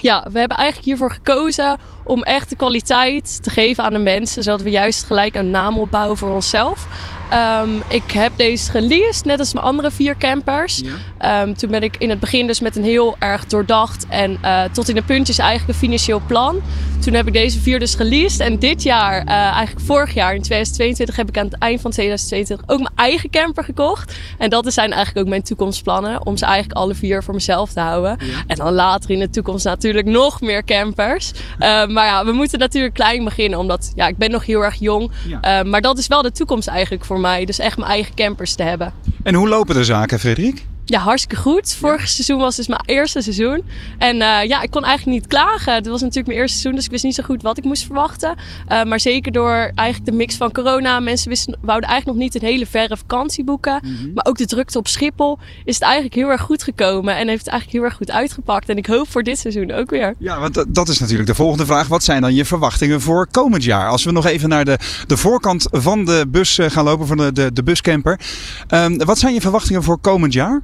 [0.01, 4.43] Ja, we hebben eigenlijk hiervoor gekozen om echt de kwaliteit te geven aan de mensen,
[4.43, 6.87] zodat we juist gelijk een naam opbouwen voor onszelf.
[7.35, 10.83] Um, ik heb deze geleased, net als mijn andere vier campers.
[11.19, 11.43] Ja.
[11.43, 14.63] Um, toen ben ik in het begin dus met een heel erg doordacht en uh,
[14.73, 16.63] tot in de puntjes eigenlijk een financieel plan.
[17.01, 18.41] Toen heb ik deze vier dus geleased.
[18.41, 21.91] En dit jaar, uh, eigenlijk vorig jaar in 2022, heb ik aan het eind van
[21.91, 24.17] 2022 ook mijn eigen camper gekocht.
[24.39, 26.27] En dat zijn eigenlijk ook mijn toekomstplannen.
[26.27, 28.17] Om ze eigenlijk alle vier voor mezelf te houden.
[28.21, 28.43] Ja.
[28.47, 31.33] En dan later in de toekomst natuurlijk nog meer campers.
[31.33, 33.59] Uh, maar ja, we moeten natuurlijk klein beginnen.
[33.59, 35.11] Omdat ja, ik ben nog heel erg jong.
[35.29, 35.63] Ja.
[35.63, 38.93] maar dat is wel de toekomst eigenlijk voor Dus echt mijn eigen campers te hebben.
[39.23, 40.65] En hoe lopen de zaken, Frederik?
[40.95, 41.75] Ja, hartstikke goed.
[41.75, 43.63] Vorig seizoen was dus mijn eerste seizoen.
[43.99, 45.75] En uh, ja, ik kon eigenlijk niet klagen.
[45.75, 47.85] Het was natuurlijk mijn eerste seizoen, dus ik wist niet zo goed wat ik moest
[47.85, 48.35] verwachten.
[48.69, 51.01] Uh, maar zeker door eigenlijk de mix van corona.
[51.01, 53.81] Mensen wisten, wouden eigenlijk nog niet een hele verre vakantie boeken.
[53.83, 54.11] Mm -hmm.
[54.15, 57.17] Maar ook de drukte op Schiphol is het eigenlijk heel erg goed gekomen.
[57.17, 58.69] En heeft het eigenlijk heel erg goed uitgepakt.
[58.69, 60.15] En ik hoop voor dit seizoen ook weer.
[60.19, 61.89] Ja, want dat is natuurlijk de volgende vraag.
[61.89, 63.89] Wat zijn dan je verwachtingen voor komend jaar?
[63.89, 67.17] Als we nog even naar de, de voorkant van de bus uh, gaan lopen, van
[67.17, 68.21] de, de, de buscamper.
[68.69, 70.63] Um, wat zijn je verwachtingen voor komend jaar?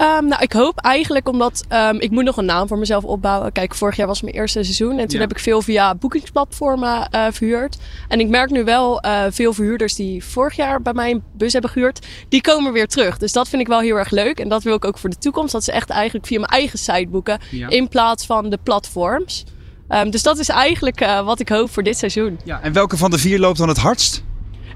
[0.00, 3.52] Um, nou, ik hoop eigenlijk omdat um, ik moet nog een naam voor mezelf opbouwen.
[3.52, 5.20] Kijk, vorig jaar was mijn eerste seizoen en toen ja.
[5.20, 7.78] heb ik veel via boekingsplatformen uh, verhuurd.
[8.08, 11.52] En ik merk nu wel uh, veel verhuurders die vorig jaar bij mij een bus
[11.52, 13.18] hebben gehuurd, die komen weer terug.
[13.18, 15.18] Dus dat vind ik wel heel erg leuk en dat wil ik ook voor de
[15.18, 15.52] toekomst.
[15.52, 17.68] Dat ze echt eigenlijk via mijn eigen site boeken ja.
[17.68, 19.44] in plaats van de platforms.
[19.88, 22.38] Um, dus dat is eigenlijk uh, wat ik hoop voor dit seizoen.
[22.44, 24.22] Ja, en welke van de vier loopt dan het hardst?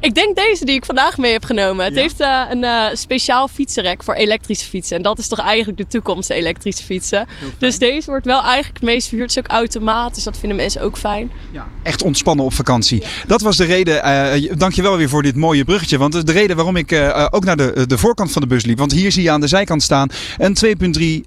[0.01, 1.85] Ik denk deze die ik vandaag mee heb genomen.
[1.85, 2.01] Het ja?
[2.01, 4.97] heeft uh, een uh, speciaal fietsenrek voor elektrische fietsen.
[4.97, 7.27] En dat is toch eigenlijk de toekomst, de elektrische fietsen.
[7.59, 9.35] Dus deze wordt wel eigenlijk het meest verhuurd.
[9.35, 10.25] Het is ook automatisch.
[10.25, 11.31] Dat vinden mensen ook fijn.
[11.53, 13.01] Ja, echt ontspannen op vakantie.
[13.01, 13.09] Ja.
[13.27, 13.97] Dat was de reden.
[13.97, 15.99] Uh, dankjewel weer voor dit mooie bruggetje.
[15.99, 16.93] Want de reden waarom ik
[17.31, 18.79] ook naar de, de voorkant van de bus liep.
[18.79, 20.57] Want hier zie je aan de zijkant staan een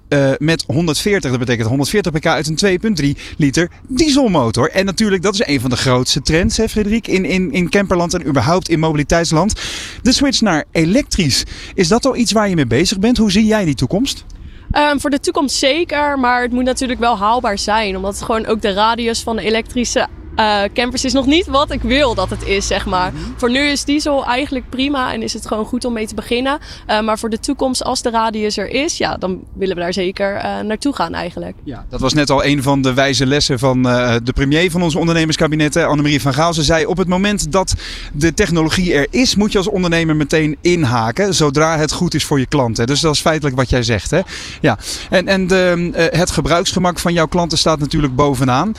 [0.08, 1.30] 2.3 met 140.
[1.30, 4.70] Dat betekent 140 pk uit een 2.3 liter dieselmotor.
[4.70, 8.14] En natuurlijk, dat is een van de grootste trends, hè, Frederik, in, in, in camperland
[8.14, 9.60] en überhaupt in mobiliteitsland.
[10.02, 11.44] De switch naar elektrisch,
[11.74, 13.16] is dat al iets waar je mee bezig bent?
[13.16, 14.24] Hoe zie jij die toekomst?
[14.72, 17.96] Um, voor de toekomst zeker, maar het moet natuurlijk wel haalbaar zijn.
[17.96, 20.08] Omdat gewoon ook de radius van de elektrische
[20.38, 23.12] eh, campers is nog niet wat ik wil dat het is, zeg maar.
[23.36, 26.58] Voor nu is diesel eigenlijk prima en is het gewoon goed om mee te beginnen.
[26.86, 29.92] Eh, maar voor de toekomst, als de radius er is, ja, dan willen we daar
[29.92, 31.56] zeker eh, naartoe gaan eigenlijk.
[31.64, 34.94] Ja, dat was net al een van de wijze lessen van de premier van ons
[34.94, 36.54] ondernemerskabinet, Annemarie van Gaal.
[36.54, 37.74] Ze zei op het moment dat
[38.12, 42.38] de technologie er is, moet je als ondernemer meteen inhaken, zodra het goed is voor
[42.38, 42.86] je klanten.
[42.86, 44.10] Dus dat is feitelijk wat jij zegt.
[44.10, 44.20] Hè?
[44.60, 44.78] Ja.
[45.10, 48.72] En, en de, het gebruiksgemak van jouw klanten staat natuurlijk bovenaan.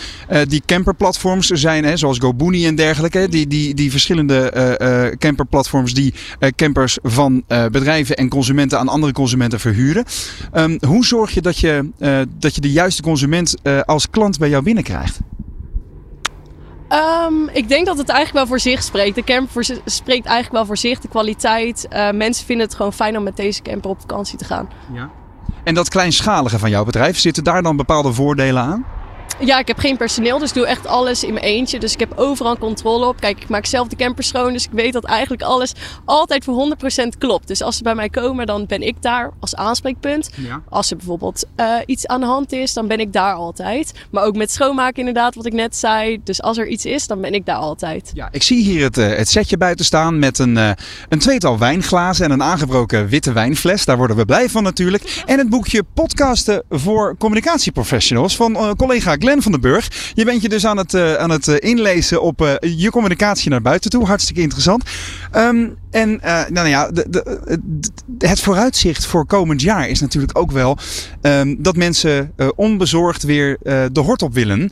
[0.47, 5.93] Die camperplatforms zijn, hè, zoals GoBooney en dergelijke, die, die, die verschillende eh, eh, camperplatforms
[5.93, 10.06] die eh, campers van eh, bedrijven en consumenten aan andere consumenten verhuren.
[10.52, 14.38] Ehm, hoe zorg je dat je, eh, dat je de juiste consument eh, als klant
[14.38, 15.20] bij jou binnenkrijgt?
[16.88, 19.16] Ehm, ik denk dat het eigenlijk wel voor zich spreekt.
[19.16, 21.00] De camper voor spreekt eigenlijk wel voor zich.
[21.00, 21.88] De kwaliteit.
[21.88, 24.70] Eh, mensen vinden het gewoon fijn om met deze camper op vakantie te gaan.
[25.64, 28.86] En dat kleinschalige van jouw bedrijf, zitten daar dan bepaalde voordelen aan?
[29.45, 31.79] Ja, ik heb geen personeel, dus ik doe echt alles in mijn eentje.
[31.79, 33.19] Dus ik heb overal controle op.
[33.19, 35.73] Kijk, ik maak zelf de camper schoon, dus ik weet dat eigenlijk alles
[36.05, 37.47] altijd voor 100% klopt.
[37.47, 40.29] Dus als ze bij mij komen, dan ben ik daar als aanspreekpunt.
[40.35, 40.61] Ja.
[40.69, 43.93] Als er bijvoorbeeld eh, iets aan de hand is, dan ben ik daar altijd.
[44.11, 46.19] Maar ook met schoonmaken inderdaad, wat ik net zei.
[46.23, 48.11] Dus als er iets is, dan ben ik daar altijd.
[48.13, 50.71] Ja, ik zie hier het, eh, het setje buiten staan met een, eh,
[51.09, 53.85] een tweetal wijnglazen en een aangebroken witte wijnfles.
[53.85, 55.23] Daar worden we blij van natuurlijk.
[55.25, 60.11] En het boekje Podcasten voor Communicatieprofessionals van collega Glenn van den Burg.
[60.13, 63.49] Je bent je dus aan het, eh, aan het eh, inlezen op eh, je communicatie
[63.49, 64.05] naar buiten toe.
[64.05, 64.84] Hartstikke interessant.
[65.32, 70.51] Em, en eh, nou ja, de, de, het- vooruitzicht voor komend jaar is natuurlijk ook
[70.51, 70.77] wel
[71.21, 73.57] ehm, dat mensen onbezorgd weer
[73.91, 74.71] de hort op willen.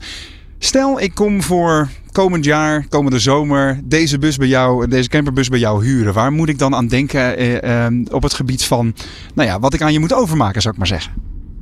[0.59, 5.59] Stel, ik kom voor komend jaar, komende zomer, deze bus bij jou, deze camperbus bij
[5.59, 6.13] jou huren.
[6.13, 8.93] Waar moet ik dan aan denken eh, ehm, op het gebied van,
[9.35, 11.11] nou ja, wat ik aan je moet overmaken, zou ik maar zeggen?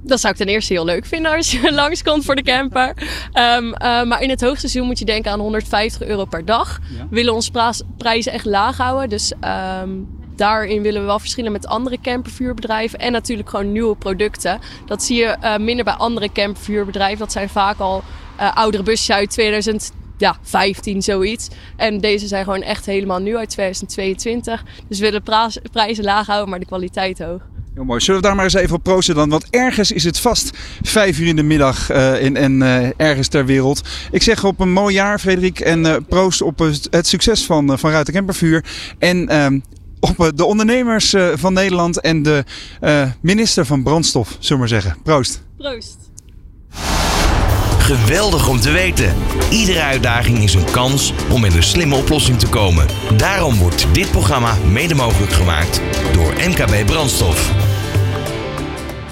[0.05, 2.93] Dat zou ik ten eerste heel leuk vinden als je langskomt voor de camper.
[3.31, 6.79] Ehm, eh, maar in het hoogseizoen moet je denken aan 150 euro per dag.
[7.09, 7.51] We willen onze
[7.97, 9.09] prijzen echt laag houden.
[9.09, 9.89] Dus ehm,
[10.35, 12.99] daarin willen we wel verschillen met andere campervuurbedrijven.
[12.99, 14.59] En natuurlijk gewoon nieuwe producten.
[14.85, 17.19] Dat zie je eh, minder bij andere campervuurbedrijven.
[17.19, 18.03] Dat zijn vaak al
[18.37, 21.47] eh, oudere busjes uit 2015, zoiets.
[21.75, 24.63] En deze zijn gewoon echt helemaal nieuw uit 2022.
[24.87, 27.41] Dus we willen prijzen laag houden, maar de kwaliteit hoog.
[27.75, 27.99] Heel mooi.
[27.99, 29.29] Zullen we daar maar eens even op proosten dan?
[29.29, 33.27] Want ergens is het vast vijf uur in de middag eh, in, en eh, ergens
[33.27, 33.81] ter wereld.
[34.11, 35.59] Ik zeg op een mooi jaar, Frederik.
[35.59, 38.65] En eh, proost op het, succes van, van Ruiten Campervuur.
[38.99, 39.59] En ehm,
[39.99, 42.43] op de ondernemers van Nederland en de
[43.21, 44.95] minister van Brandstof, zullen we maar zeggen.
[45.03, 45.41] Proost.
[45.57, 45.97] Proost!
[47.85, 49.13] Geweldig om te weten.
[49.51, 52.87] Iedere uitdaging is een kans om met een slimme oplossing te komen.
[53.17, 55.81] Daarom wordt dit programma mede mogelijk gemaakt
[56.13, 57.53] door MKB Brandstof.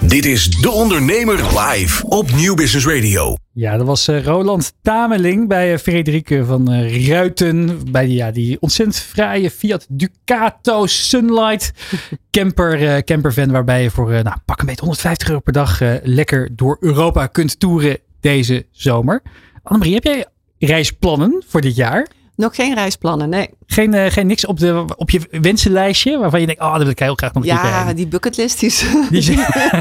[0.02, 3.36] Dit is De Ondernemer live op Nieuw Business Radio.
[3.52, 7.80] Ja, dat was eh, Roland Tameling bij uh, Frederike van uh, Ruiten.
[7.92, 11.72] Bij die, ja, die ontzettend fraaie Fiat Ducato Sunlight
[12.32, 13.52] camper, campervan.
[13.52, 17.60] Waarbij je voor nou, pak een beetje 150 euro per dag lekker door Europa kunt
[17.60, 19.22] toeren deze zomer.
[19.64, 20.26] Annemarie, heb jij
[20.60, 22.08] reisplannen voor dit jaar?
[22.36, 23.50] Nog geen reisplannen, nee.
[23.66, 26.92] Geen, uh, geen niks op, de, op je wensenlijstje waarvan je denkt, oh, dat wil
[26.92, 29.30] ik heel graag nog een ja, die bucketlist is, die is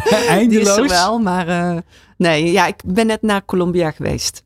[0.29, 0.49] eindeloos.
[0.49, 1.77] Die is er wel, maar uh,
[2.17, 4.43] nee, ja, ik ben net naar Colombia geweest.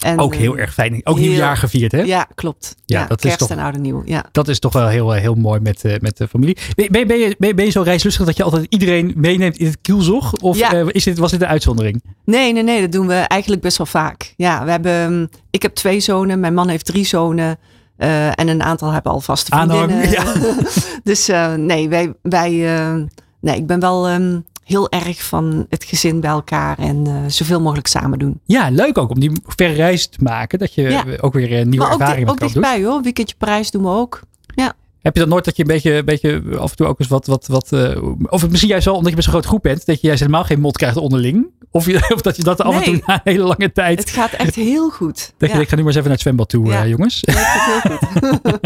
[0.00, 1.00] En, ook heel uh, erg fijn.
[1.04, 2.00] Ook heel, nieuwjaar gevierd, hè?
[2.00, 2.74] Ja, klopt.
[2.84, 4.02] Ja, ja dat kerst is toch, en oude nieuw.
[4.04, 4.24] Ja.
[4.32, 6.56] Dat is toch wel heel, heel mooi met, uh, met de familie.
[6.74, 9.78] Ben, ben, ben, je, ben, je, zo reislustig dat je altijd iedereen meeneemt in het
[9.82, 10.32] kielzog?
[10.32, 10.74] Of ja.
[10.74, 12.02] uh, is dit, was dit een uitzondering?
[12.24, 12.80] Nee, nee, nee.
[12.80, 14.34] Dat doen we eigenlijk best wel vaak.
[14.36, 16.40] Ja, we hebben, ik heb twee zonen.
[16.40, 17.58] Mijn man heeft drie zonen.
[17.98, 19.90] Uh, en een aantal hebben al vaste vriendinnen.
[19.90, 20.32] Aanhang, ja.
[21.12, 21.26] dus
[21.56, 22.50] nee, wij, wij
[23.40, 27.60] nee, ik ben wel um, heel erg van het gezin bij elkaar en uh, zoveel
[27.60, 28.40] mogelijk samen doen.
[28.44, 30.58] Ja, leuk ook om die verre reis te maken.
[30.58, 31.04] Dat je ja.
[31.20, 33.02] ook weer nieuwe maar ervaringen ook, ook dichtbij hoor.
[33.02, 34.20] Weekendje Parijs doen we ook.
[34.54, 34.74] Ja.
[35.06, 37.26] Heb je dan nooit dat je een beetje, beetje af en toe ook eens wat,
[37.26, 40.00] wat, wat uh, of misschien juist wel omdat je met zo'n groot groep bent, dat
[40.00, 41.46] je juist helemaal geen mot krijgt onderling?
[41.70, 43.02] Of, je, of dat je dat af en toe nee.
[43.06, 43.98] na een hele lange tijd.
[43.98, 45.32] Het gaat echt heel goed.
[45.38, 45.60] Dat ja.
[45.60, 46.84] ik ga nu maar eens even naar het zwembad toe, ja.
[46.84, 47.20] uh, jongens.
[47.20, 48.58] Ja, gaat heel goed.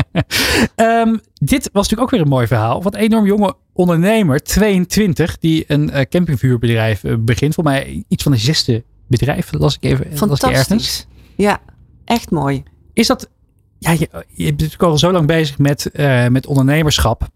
[0.76, 1.20] um,
[1.52, 2.82] dit was natuurlijk ook weer een mooi verhaal.
[2.82, 7.54] Wat een enorm jonge ondernemer, 22, die een uh, campingvuurbedrijf begint.
[7.54, 10.06] Voor mij iets van een zesde bedrijf, las ik even.
[10.16, 10.50] Fantastisch.
[10.50, 11.06] Las ik ergens.
[11.36, 11.60] Ja,
[12.04, 12.62] echt mooi.
[12.92, 13.28] Is dat
[13.80, 17.28] ja, je, je bent natuurlijk al zo lang bezig met, uh, met ondernemerschap.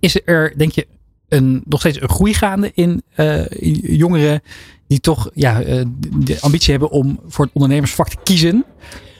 [0.00, 0.86] Is er, denk je,
[1.28, 3.02] een, nog steeds een groei gaande in,
[3.48, 4.42] in jongeren
[4.86, 5.82] die toch ja, uh,
[6.16, 8.64] de ambitie hebben om voor het ondernemersvak te kiezen?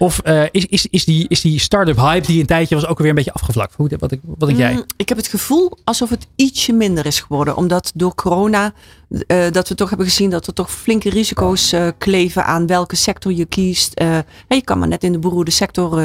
[0.01, 2.97] Of eh, is, is, is die, is die start-up hype die een tijdje was ook
[2.97, 3.75] alweer een beetje afgevlakt?
[3.77, 4.73] Wat, wat denk jij?
[4.73, 7.57] Mm, ik heb het gevoel alsof het ietsje minder is geworden.
[7.57, 8.73] Omdat door corona
[9.27, 12.97] eh, dat we toch hebben gezien dat er toch flinke risico's eh, kleven aan welke
[12.97, 13.93] sector je kiest.
[14.49, 16.03] Je kan maar net in de beroerde sector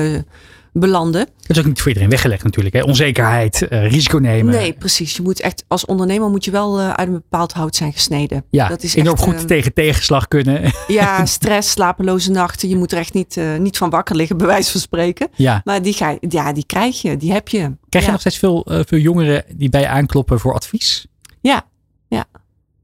[0.80, 1.26] belanden.
[1.26, 2.76] Dat is ook niet voor iedereen weggelegd natuurlijk.
[2.76, 2.84] Hè?
[2.84, 4.53] Onzekerheid, eh, risico nemen.
[4.53, 5.15] Nee, precies.
[5.15, 8.45] Je moet echt als ondernemer moet je wel eh, uit een bepaald hout zijn gesneden.
[8.49, 10.71] Ja, dat is enorm echt, goed eh, tegen tegenslag kunnen.
[10.88, 12.69] Ja, stress, slapeloze nachten.
[12.69, 15.28] Je moet er echt niet, niet van wakker liggen, bij wijze van spreken.
[15.36, 15.61] ja.
[15.63, 17.59] Maar die, ga, ja, die krijg je, die heb je.
[17.59, 18.11] Krijg je ja.
[18.11, 21.07] nog steeds veel, veel jongeren die bij je aankloppen voor advies?
[21.41, 21.65] Ja,
[22.07, 22.26] ja.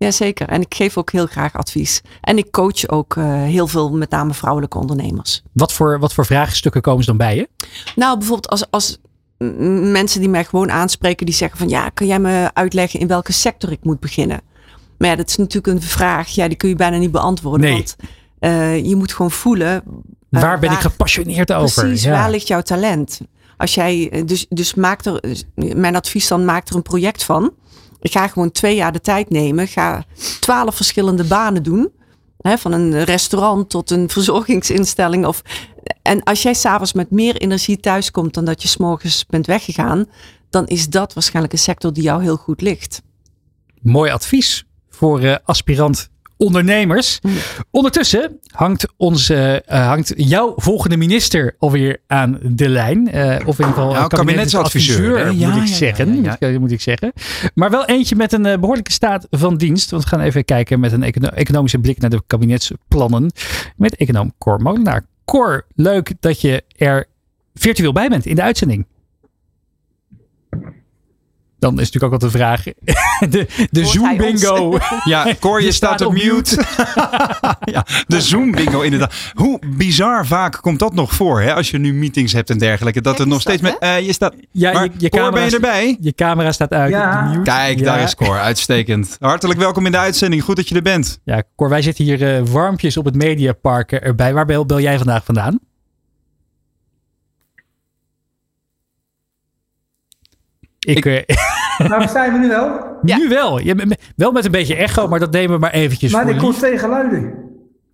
[0.05, 0.47] Ja, zeker.
[0.47, 2.01] En ik geef ook heel graag advies.
[2.21, 5.41] En ik coach ook eh, heel veel, met name vrouwelijke ondernemers.
[5.51, 7.49] Wat voor, wat voor vraagstukken komen ze dan bij je?
[7.95, 8.97] Nou, bijvoorbeeld als, als
[9.91, 13.31] mensen die mij gewoon aanspreken, die zeggen van ja, kan jij me uitleggen in welke
[13.33, 14.41] sector ik moet beginnen?
[14.97, 17.61] Maar ja, dat is natuurlijk een vraag, ja, die kun je bijna niet beantwoorden.
[17.61, 17.73] Nee.
[17.73, 17.95] Want
[18.39, 19.83] eh, je moet gewoon voelen.
[20.29, 21.81] eh, waar ben ik gepassioneerd over?
[21.83, 22.11] Precies, Ja.
[22.11, 23.21] waar ligt jouw talent?
[23.57, 27.51] Als jij, dus, dus maak er, mijn advies dan, maak er een project van.
[28.01, 29.67] Ik ga gewoon twee jaar de tijd nemen.
[29.67, 30.05] Ga
[30.39, 31.91] twaalf verschillende banen doen.
[32.37, 35.25] Hè, van een restaurant tot een verzorgingsinstelling.
[35.25, 35.41] Of,
[36.01, 40.05] en als jij s'avonds met meer energie thuiskomt dan dat je s'morgens bent weggegaan.
[40.49, 43.01] Dan is dat waarschijnlijk een sector die jou heel goed ligt.
[43.81, 46.09] Mooi advies voor eh, aspirant
[46.41, 47.19] ondernemers.
[47.21, 47.31] Mm.
[47.71, 53.11] Ondertussen hangt, onze, eh, hangt jouw volgende minister alweer aan de lijn.
[53.11, 55.31] Eh, of in ieder geval eh, kabinetsadviseur?
[55.33, 56.21] Ja, moet ik ja, zeggen.
[56.23, 56.37] ja.
[56.39, 57.13] Moet, ik- moet ik zeggen.
[57.53, 59.91] Maar wel eentje met een eh, behoorlijke staat van dienst.
[59.91, 63.31] Want we gaan even kijken met een econo- economische blik naar de kabinetsplannen.
[63.75, 65.05] Met econoom Cor Molenaar.
[65.25, 67.05] Cor, leuk dat je er
[67.53, 68.85] virtueel bij bent in de uitzending.
[71.61, 72.63] Dan is natuurlijk ook altijd de vraag.
[73.29, 74.77] De, de Zoom bingo.
[75.03, 76.63] Ja, Cor, je, Je staat, staat op mute.
[77.73, 79.13] ja, de Zoom bingo inderdaad.
[79.33, 81.53] Hoe bizar vaak komt dat nog voor, hè?
[81.53, 83.01] Als je nu meetings hebt en dergelijke.
[83.01, 83.77] Dat het nog steeds met...
[83.79, 84.33] eh, je staat...
[84.51, 85.97] Ja, maar je, je, Cor, ben je erbij?
[85.99, 86.91] je camera staat uit.
[86.91, 87.21] Ja.
[87.23, 87.41] mute.
[87.41, 87.85] Kijk, Ja.
[87.85, 88.39] daar is Cor.
[88.39, 89.15] Uitstekend.
[89.19, 90.43] Hartelijk welkom in de uitzending.
[90.43, 91.19] Goed dat je er bent.
[91.23, 94.33] Ja, Cor, wij zitten hier eh, warmpjes op het Mediapark erbij.
[94.33, 95.59] Waar bel, bel jij vandaag vandaan?
[100.97, 101.37] Ik, eh,
[101.89, 102.97] Maar versta je me nu wel?
[103.01, 103.59] Nu wel.
[103.59, 106.39] Je, wel met een beetje echo, maar dat nemen we maar eventjes Maar voor ik
[106.39, 106.57] hoor lief.
[106.59, 107.33] twee geluiden.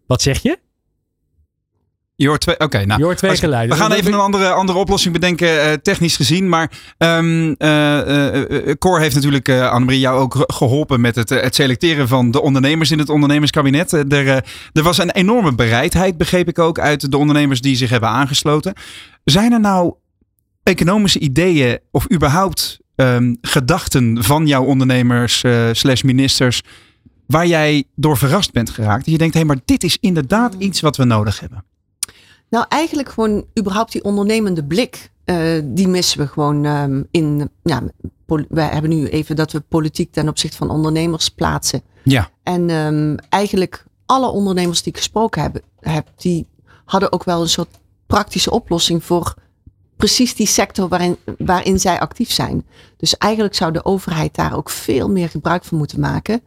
[0.07, 0.57] Wat zeg je?
[2.15, 2.59] Je hoort twee...
[2.59, 2.99] Oké, nou.
[2.99, 3.77] Je hoort twee als- geluiden.
[3.77, 6.49] We gaan even een andere, andere oplossing bedenken, eh, technisch gezien.
[6.49, 11.31] Maar ehm eh, eh, eh, Cor heeft natuurlijk, eh Annemarie, jou ook geholpen met het,
[11.31, 13.93] eh, het selecteren van de ondernemers in het ondernemerskabinet.
[13.93, 14.37] Eh, er, eh,
[14.73, 18.73] er was een enorme bereidheid, begreep ik ook, uit de ondernemers die zich hebben aangesloten.
[19.23, 19.93] Zijn er nou
[20.63, 26.61] economische ideeën of überhaupt ehm, gedachten van jouw ondernemers eh, slash ministers
[27.25, 29.03] waar jij door verrast bent geraakt?
[29.05, 31.63] Dat je denkt, hé, maar dit is inderdaad iets wat we nodig hebben.
[32.49, 35.11] Nou, eigenlijk gewoon überhaupt die ondernemende blik.
[35.25, 37.49] eh, die missen we gewoon ehm, in.
[37.63, 37.83] Ja,
[38.49, 41.81] we hebben nu even dat we politiek ten opzichte van ondernemers plaatsen.
[42.03, 42.29] Ja.
[42.43, 46.47] En ehm, eigenlijk alle ondernemers die ik gesproken heb, heb, die
[46.85, 49.33] hadden ook wel een soort praktische oplossing voor
[49.97, 52.65] precies die sector waarin, waarin zij actief zijn.
[52.97, 56.41] Dus eigenlijk zou de overheid daar ook veel meer gebruik van moeten maken.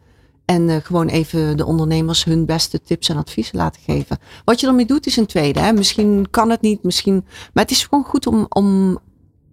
[0.44, 4.18] En eh, gewoon even de ondernemers hun beste tips en adviezen laten geven.
[4.44, 5.60] Wat je ermee doet is een tweede.
[5.60, 5.72] Hè?
[5.72, 7.24] Misschien kan het niet, misschien.
[7.52, 8.98] Maar het is gewoon goed om, om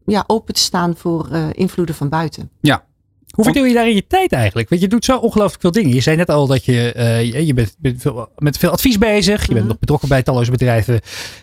[0.05, 2.49] ja, open te staan voor eh, invloeden van buiten.
[2.59, 2.85] Ja.
[3.37, 4.69] Hoe verdeel je daarin je tijd eigenlijk?
[4.69, 5.93] Want je doet zo ongelooflijk veel dingen.
[5.93, 8.97] Je zei net al dat je, eh, je, je bent, bent veel, met veel advies
[8.97, 9.41] bezig.
[9.41, 9.67] Je bent Mhm.
[9.67, 10.99] nog betrokken bij talloze bedrijven.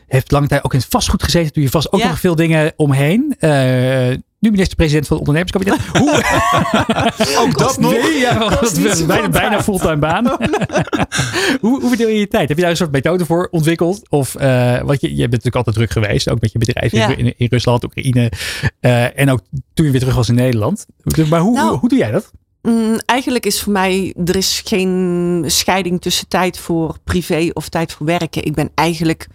[0.06, 1.52] Heeft lange tijd ook in het vastgoed gezeten.
[1.52, 2.08] Doe je vast ook Ja.
[2.08, 3.34] nog veel dingen omheen.
[3.38, 4.10] Eh,
[4.44, 5.86] nu minister-president van het ondernemerskabinet.
[5.98, 7.92] Hoe, Ook dat nog?
[7.92, 10.26] Nee, ja, dat bijna, bijna fulltime baan.
[11.60, 12.48] hoe, hoe verdeel je je tijd?
[12.48, 14.10] Heb je daar een soort methode voor ontwikkeld?
[14.10, 16.28] Of, eh want je, je bent natuurlijk altijd druk geweest.
[16.28, 17.16] Ook met je bedrijf in- Ja.
[17.16, 18.32] in, in Rusland, Oekraïne.
[18.80, 19.40] eh, en ook
[19.74, 20.86] toen je weer terug was in Nederland.
[21.28, 22.30] Maar hoe, Nou, hoe, hoe doe jij dat?
[22.62, 27.92] Mm, eigenlijk is voor mij, er is geen scheiding tussen tijd voor privé of tijd
[27.92, 28.44] voor werken.
[28.44, 29.26] Ik ben eigenlijk,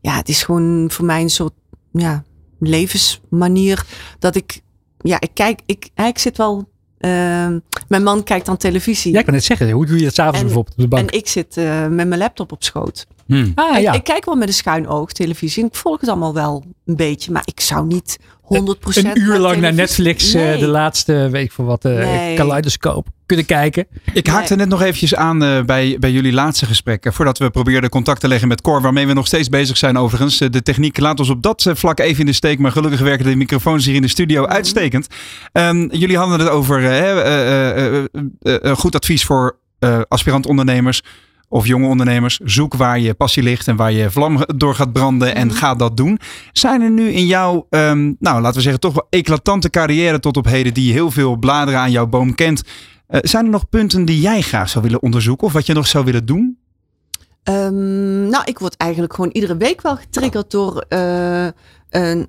[0.00, 1.52] ja, het is gewoon voor mij een soort
[1.92, 2.24] ja,
[2.58, 3.84] levensmanier
[4.18, 4.60] dat ik,
[4.98, 9.12] ja, ik kijk, ik, ik zit wel, ehm, mijn man kijkt dan televisie.
[9.12, 9.70] Ja, ik kan net zeggen.
[9.70, 11.10] Hoe doe je dat s'avonds bijvoorbeeld op de bank?
[11.10, 13.06] En ik zit eh, met mijn laptop op schoot.
[13.28, 13.52] Hmm.
[13.54, 13.92] ah, Ik- ja.
[13.92, 15.62] Ik, kijk wel met een schuin oog televisie.
[15.62, 17.32] En ik volg het allemaal wel een beetje.
[17.32, 20.58] Maar ik zou niet 100% een uur lang naar Netflix eh, Nee.
[20.58, 22.36] de laatste, weet ik voor wat, eh Nee.
[22.36, 23.86] kaleidoscoop kunnen kijken.
[24.12, 27.12] Ik haakte net nog eventjes aan eh, bij, bij jullie laatste gesprekken.
[27.12, 28.80] Voordat we probeerden contact te leggen met Cor.
[28.82, 30.38] Waarmee we nog steeds bezig zijn overigens.
[30.38, 32.58] De techniek laat ons op dat vlak even in de steek.
[32.58, 34.52] Maar gelukkig werken de microfoons hier in de studio Mhm.
[34.52, 35.06] uitstekend.
[35.52, 36.84] Ehm, jullie hadden het over
[38.42, 41.02] eh, goed advies voor eh, aspirant ondernemers.
[41.48, 45.34] Of jonge ondernemers, zoek waar je passie ligt en waar je vlam door gaat branden
[45.34, 46.18] en ga dat doen.
[46.52, 50.36] Zijn er nu in jouw, ehm, nou laten we zeggen, toch wel eclatante carrière tot
[50.36, 52.62] op heden die heel veel bladeren aan jouw boom kent.
[53.06, 55.86] eh, zijn er nog punten die jij graag zou willen onderzoeken of wat je nog
[55.86, 56.58] zou willen doen?
[57.42, 60.84] Ehm, nou, ik word eigenlijk gewoon iedere week wel getriggerd door,
[61.90, 62.28] een-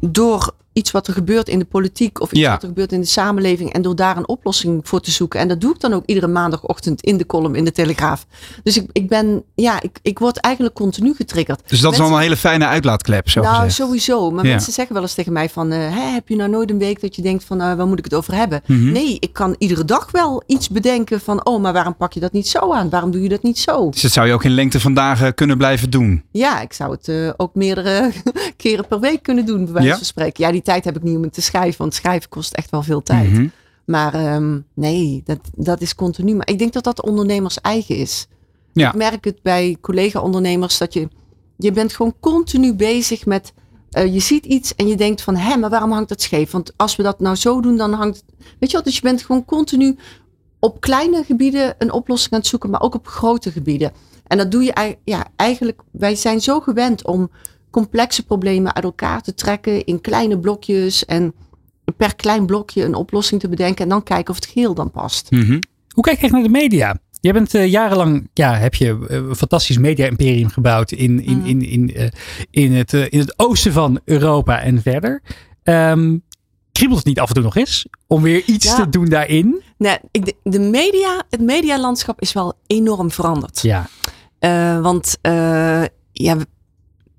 [0.00, 2.50] door iets wat er gebeurt in de politiek of iets Ja.
[2.50, 5.40] wat er gebeurt in de samenleving en door daar een oplossing voor te zoeken.
[5.40, 8.26] En dat doe ik dan ook iedere maandagochtend in de column in de Telegraaf.
[8.62, 11.60] Dus ik, ik ben, ja, ik, ik word eigenlijk continu getriggerd.
[11.66, 13.74] Dus dat is wel een hele fijne uitlaatklep, zo nou, gezegd.
[13.74, 14.30] sowieso.
[14.30, 14.50] Maar Ja.
[14.50, 15.72] mensen zeggen wel eens tegen mij van...
[15.72, 15.78] eh,
[16.14, 17.60] heb je nou nooit een week dat je denkt van...
[17.60, 18.62] eh, waar moet ik het over hebben?
[18.66, 18.92] Mhm.
[18.92, 21.44] Nee, ik kan iedere dag wel iets bedenken van...
[21.46, 22.90] oh, maar waarom pak je dat niet zo aan?
[22.90, 23.90] Waarom doe je dat niet zo?
[23.90, 26.24] Dus dat zou je ook in lengte van dagen kunnen blijven doen.
[26.30, 28.12] Ja, ik zou het eh, ook meerdere
[28.56, 29.96] keren per week kunnen doen, bij wijze Ja?
[29.96, 30.44] van spreken.
[30.44, 32.82] Ja, die tijd heb ik niet om het te schrijven, want schrijven kost echt wel
[32.82, 33.30] veel tijd.
[33.30, 33.46] Mhm.
[33.86, 36.34] Maar ehm, nee, dat, dat is continu.
[36.34, 38.26] Maar ik denk dat dat ondernemers eigen is.
[38.72, 38.88] Ja.
[38.88, 41.08] Ik merk het bij collega-ondernemers dat je,
[41.56, 43.52] je bent gewoon continu bezig met,
[43.90, 46.50] eh, je ziet iets en je denkt van, hé, maar waarom hangt dat scheef?
[46.50, 48.24] Want als we dat nou zo doen, dan hangt,
[48.58, 49.96] weet je wel, dus je bent gewoon continu
[50.58, 53.92] op kleine gebieden een oplossing aan het zoeken, maar ook op grote gebieden.
[54.26, 57.30] En dat doe je ja, eigenlijk, wij zijn zo gewend om
[57.70, 61.34] complexe problemen uit elkaar te trekken in kleine blokjes en
[61.96, 65.30] per klein blokje een oplossing te bedenken en dan kijken of het geheel dan past.
[65.30, 65.60] Mhm.
[65.94, 66.98] Hoe kijk je echt naar de media?
[67.20, 71.62] Je bent eh, jarenlang, ja, heb je eh, een fantastisch media-imperium gebouwd in, in, in,
[71.62, 72.06] in, eh,
[72.50, 75.22] in, het, in het oosten van Europa en verder.
[75.62, 76.16] Ehm
[76.72, 78.74] kriebelt het niet af en toe nog eens om weer iets Ja.
[78.74, 79.62] te doen daarin?
[79.78, 83.62] Nee, ik, de, media, het medialandschap is wel enorm veranderd.
[83.62, 83.88] Ja.
[84.80, 85.18] Want
[86.12, 86.36] ja,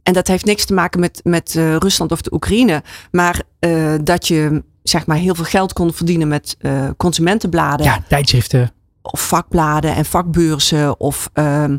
[0.07, 2.83] en dat heeft niks te maken met, met eh, Rusland of de Oekraïne.
[3.11, 7.85] Maar eh, dat je zeg maar heel veel geld kon verdienen met eh, consumentenbladen.
[7.85, 8.71] ja, tijdschriften.
[9.01, 10.99] Of vakbladen en vakbeurzen.
[10.99, 11.77] Of ehm,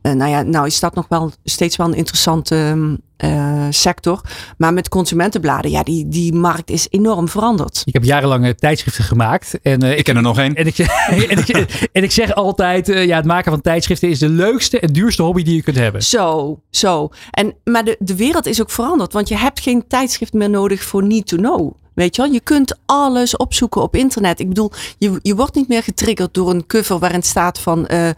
[0.00, 2.76] eh, nou ja, nou is dat nog wel steeds wel een interessante
[3.18, 4.20] eh, sector.
[4.56, 7.82] Maar met consumentenbladen, ja, die, die markt is enorm veranderd.
[7.84, 9.58] Ik heb jarenlang tijdschriften gemaakt.
[9.62, 10.54] En, eh, Ik ken er nog één.
[10.54, 10.78] En ik,
[11.28, 14.80] en, ik, en ik zeg altijd, eh, ja, het maken van tijdschriften is de leukste
[14.80, 16.02] en duurste hobby die je kunt hebben.
[16.02, 17.10] Zo, zo.
[17.30, 19.12] En, maar de, de wereld is ook veranderd.
[19.12, 21.72] Want je hebt geen tijdschrift meer nodig voor need to know.
[21.94, 24.40] Weet je wel, je kunt alles opzoeken op internet.
[24.40, 28.08] Ik bedoel, je, je wordt niet meer getriggerd door een cover waarin staat van eh,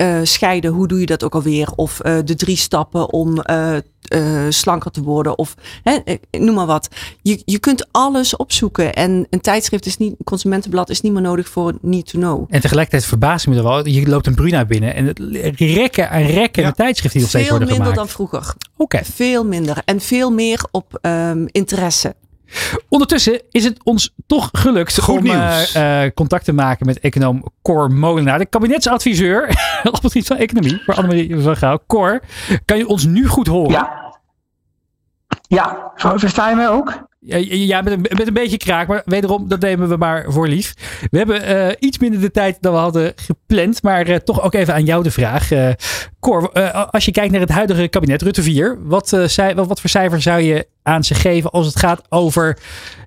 [0.00, 1.68] eh, scheiden, hoe doe je dat ook alweer?
[1.76, 5.38] Of eh, de drie stappen om eh, eh, slanker te worden.
[5.38, 5.98] Of hè,
[6.30, 6.88] noem maar wat.
[7.22, 8.94] Je, je kunt alles opzoeken.
[8.94, 12.46] En een tijdschrift is niet, een consumentenblad is niet meer nodig voor need to know.
[12.48, 13.86] En tegelijkertijd verbaast me er wel.
[13.88, 15.20] Je loopt een Bruna binnen en het
[15.56, 17.96] rekken en rekken de tijdschriften die nog steeds Veel worden minder gemaakt.
[17.96, 18.54] dan vroeger.
[18.76, 19.00] Oké.
[19.04, 19.82] Veel minder.
[19.84, 22.14] En veel meer op ehm, interesse.
[22.88, 25.72] Ondertussen is het ons toch gelukt Goed om nieuws.
[25.72, 29.42] eh, eh, contact te maken met econoom Cor Molenaar, de kabinetsadviseur
[29.82, 31.78] op het gebied van economie voor Annemarie van Gouw.
[31.86, 32.20] Cor,
[32.64, 33.70] kan je ons nu goed horen?
[33.70, 34.09] Ja.
[35.56, 37.08] Ja, versta je mij ook?
[37.20, 40.74] Ja, met, een, met een beetje kraak, maar wederom, dat nemen we maar voor lief.
[41.10, 44.54] We hebben eh, iets minder de tijd dan we hadden gepland, maar eh, toch ook
[44.54, 45.50] even aan jou de vraag.
[45.50, 45.70] Eh
[46.20, 46.52] Cor,
[46.90, 50.40] als je kijkt naar het huidige kabinet Rutte 4, wat, wat, wat voor cijfer zou
[50.40, 52.58] je aan ze geven als het gaat over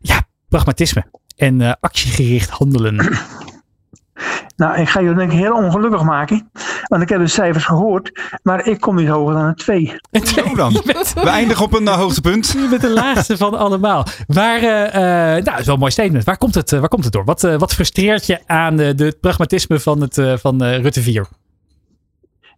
[0.01, 1.03] ja, pragmatisme
[1.35, 3.17] en actiegericht handelen?
[4.55, 6.49] Nou, ik ga je denk ik heel ongelukkig maken.
[6.87, 8.21] Want ik heb de cijfers gehoord.
[8.43, 9.95] Maar ik kom niet hoger dan een 2.
[10.11, 10.71] Zo dan.
[11.23, 12.47] We eindigen op een eh, hoogtepunt.
[12.47, 14.05] Je bent de laagste van allemaal.
[14.27, 16.23] Waar, eh, eh, nou, dat is wel een mooi statement.
[16.23, 17.25] Waar komt het, waar komt het door?
[17.25, 21.01] Wat, eh, wat frustreert je aan de, het pragmatisme van, het, eh, van eh, Rutte
[21.01, 21.27] 4?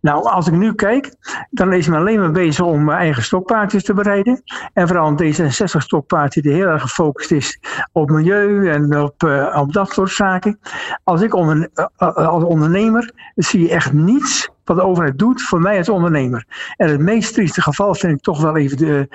[0.05, 1.15] Nou, als ik nu kijk,
[1.49, 4.41] dan is men alleen maar bezig om mijn eigen stokpaardjes te bereiden.
[4.73, 7.59] En vooral een D66-stokpaardje die heel erg gefocust is
[7.91, 10.59] op milieu en op, eh, op dat soort zaken.
[11.03, 11.63] Als ik eh,
[11.97, 16.45] eh, als ondernemer zie je echt niets wat de overheid doet voor mij als ondernemer.
[16.77, 19.07] En het meest trieste geval vind ik toch wel even de,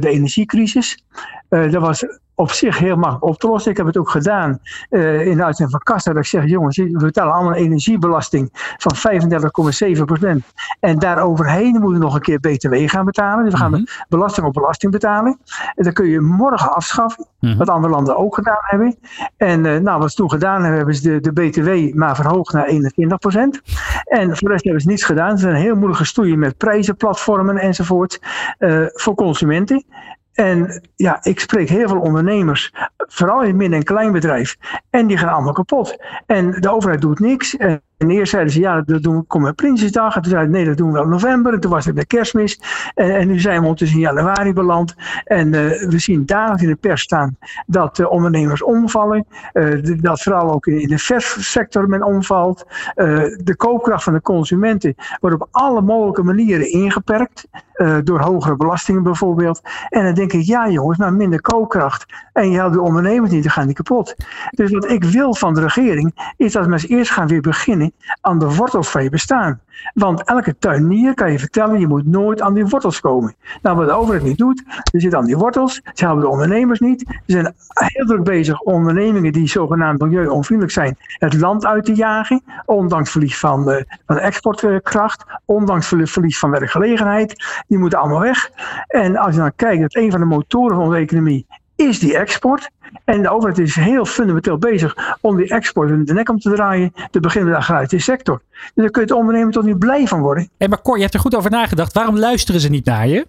[0.00, 1.04] de energiecrisis.
[1.48, 3.70] Eh, dat was op zich heel makkelijk op te lossen.
[3.70, 4.58] Ik heb het ook gedaan
[4.90, 6.12] eh, in de uitzending van Kassa.
[6.12, 8.94] Dat ik zeg, jongens, we betalen allemaal een energiebelasting van
[9.98, 10.44] 35,7 procent.
[10.80, 13.44] En daaroverheen moeten we nog een keer BTW gaan betalen.
[13.44, 15.38] Dus we gaan de belasting op belasting betalen.
[15.74, 17.26] En dat kun je morgen afschaffen.
[17.58, 18.96] Wat andere landen ook gedaan hebben.
[19.36, 22.52] En eh, nou, wat ze toen gedaan hebben, hebben ze de, de BTW maar verhoogd
[22.52, 23.60] naar 21 procent.
[24.04, 25.38] En voor de rest hebben ze niets gedaan.
[25.38, 28.20] Ze zijn heel moeilijk gestoeien met prijzenplatformen enzovoort.
[28.58, 29.84] eh, voor consumenten.
[30.38, 34.56] En ja, ik spreek heel veel ondernemers, vooral in het midden- en kleinbedrijf.
[34.90, 35.96] En die gaan allemaal kapot.
[36.26, 37.56] En de overheid doet niks.
[37.56, 40.16] En En eerst zeiden ze, ja, dat doen we, kom met Prinsjesdag.
[40.16, 41.52] En toen zeiden nee, dat doen we in november.
[41.52, 42.60] En toen was het de kerstmis.
[42.94, 44.94] En, en nu zijn we ondertussen in januari beland.
[45.24, 45.52] En uh,
[45.88, 47.36] we zien dagelijks in de pers staan
[47.66, 49.26] dat uh, ondernemers omvallen.
[49.52, 52.66] Uh, dat vooral ook in de verssector men omvalt.
[52.94, 57.48] de koopkracht van de consumenten wordt op alle mogelijke manieren ingeperkt.
[58.04, 59.60] door hogere belastingen bijvoorbeeld.
[59.88, 62.06] En dan denk ik, ja jongens, maar minder koopkracht.
[62.32, 64.14] En je helpt de ondernemers niet, dan gaan die kapot.
[64.50, 67.87] Dus wat ik wil van de regering, is dat we eerst gaan weer beginnen
[68.20, 69.60] aan de wortels van je bestaan.
[69.94, 73.34] Want elke tuinier kan je vertellen, je moet nooit aan die wortels komen.
[73.62, 74.62] Nou, wat de overheid niet doet,
[74.92, 77.00] ze zit aan die wortels, ze helpen de ondernemers niet.
[77.00, 82.42] Ze zijn heel druk bezig ondernemingen die zogenaamd milieuonvriendelijk zijn, het land uit te jagen.
[82.64, 83.76] Ondanks verlies van, uh,
[84.06, 87.62] van exportkracht, ondanks verlies van werkgelegenheid.
[87.66, 88.50] Die moeten allemaal weg.
[88.86, 91.46] En als je dan kijkt, dat een van de motoren van onze economie
[91.86, 92.70] is die export.
[93.04, 96.92] En de overheid is heel fundamenteel bezig om die export de nek om te draaien.
[97.10, 98.42] Te beginnen met de agrarische sector.
[98.50, 100.48] Dus daar kun je het ondernemer toch niet blij van worden.
[100.58, 101.92] Hey, maar Cor, je hebt er goed over nagedacht.
[101.92, 103.26] Waarom luisteren ze niet naar je?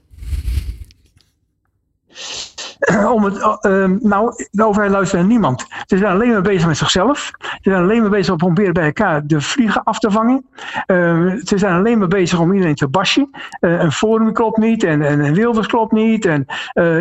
[3.15, 5.65] om het, uh, nou, de overheid luistert naar niemand.
[5.85, 7.31] Ze zijn alleen maar bezig met zichzelf.
[7.39, 10.45] Ze zijn alleen maar bezig om proberen bij elkaar de vliegen af te vangen.
[10.87, 13.29] Uh, ze zijn alleen maar bezig om iedereen te bashen.
[13.61, 16.25] Uh, een forum klopt niet en, en, en Wilders klopt niet.
[16.25, 16.45] En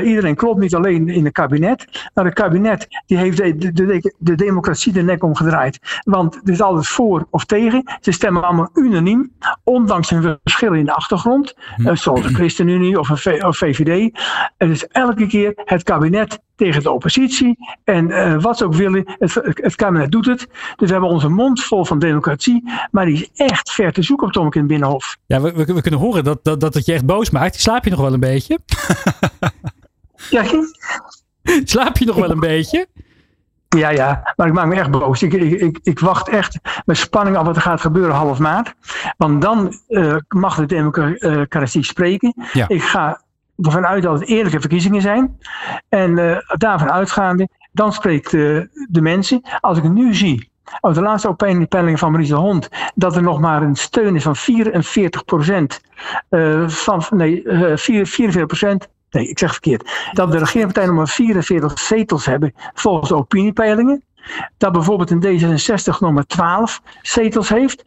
[0.04, 2.08] iedereen klopt niet alleen in het kabinet.
[2.14, 6.00] Nou, het kabinet die heeft de, de, de, de democratie de nek omgedraaid.
[6.04, 7.82] Want het is altijd voor of tegen.
[8.00, 9.32] Ze stemmen allemaal unaniem.
[9.64, 11.54] Ondanks hun verschillen in de achtergrond.
[11.76, 11.94] Hm.
[11.94, 14.18] zoals de ChristenUnie of een of VVD.
[14.56, 17.56] Het is elke keer het kabinet tegen de oppositie.
[17.84, 20.46] En uh, wat ze ook willen, het, het, kabinet doet het.
[20.76, 22.70] Dus we hebben onze mond vol van democratie.
[22.90, 25.16] Maar die is echt ver te zoeken op Tomk in het Binnenhof.
[25.26, 27.60] Ja, we, we, we, kunnen horen dat, dat, dat het je echt boos maakt.
[27.60, 28.58] Slaap je nog wel een beetje?
[30.30, 30.44] ja,
[31.64, 32.86] Slaap je nog wel een beetje?
[33.68, 35.22] Ja, ja, maar ik maak me echt boos.
[35.22, 38.74] Ik, ik, ik, ik, wacht echt met spanning af wat er gaat gebeuren half maart.
[39.16, 42.34] Want dan uh, mag de democratie spreken.
[42.52, 42.68] Ja.
[42.68, 43.20] Ik ga
[43.62, 45.38] ervan uit dat het eerlijke verkiezingen zijn.
[45.88, 49.40] En uh, daarvan uitgaande, dan spreekt uh, de mensen.
[49.60, 50.50] Als ik nu zie,
[50.80, 54.22] uit de laatste opiniepeiling van Maurice de Hond, dat er nog maar een steun is
[54.22, 55.80] van 44 procent.
[56.30, 58.88] Uh, van, nee, 44 procent.
[59.10, 60.10] Nee, ik zeg verkeerd.
[60.12, 64.02] Dat de regeringspartijen nog maar 44 zetels hebben volgens de opiniepeilingen.
[64.56, 67.82] Dat bijvoorbeeld een D66 nog maar 12 zetels heeft.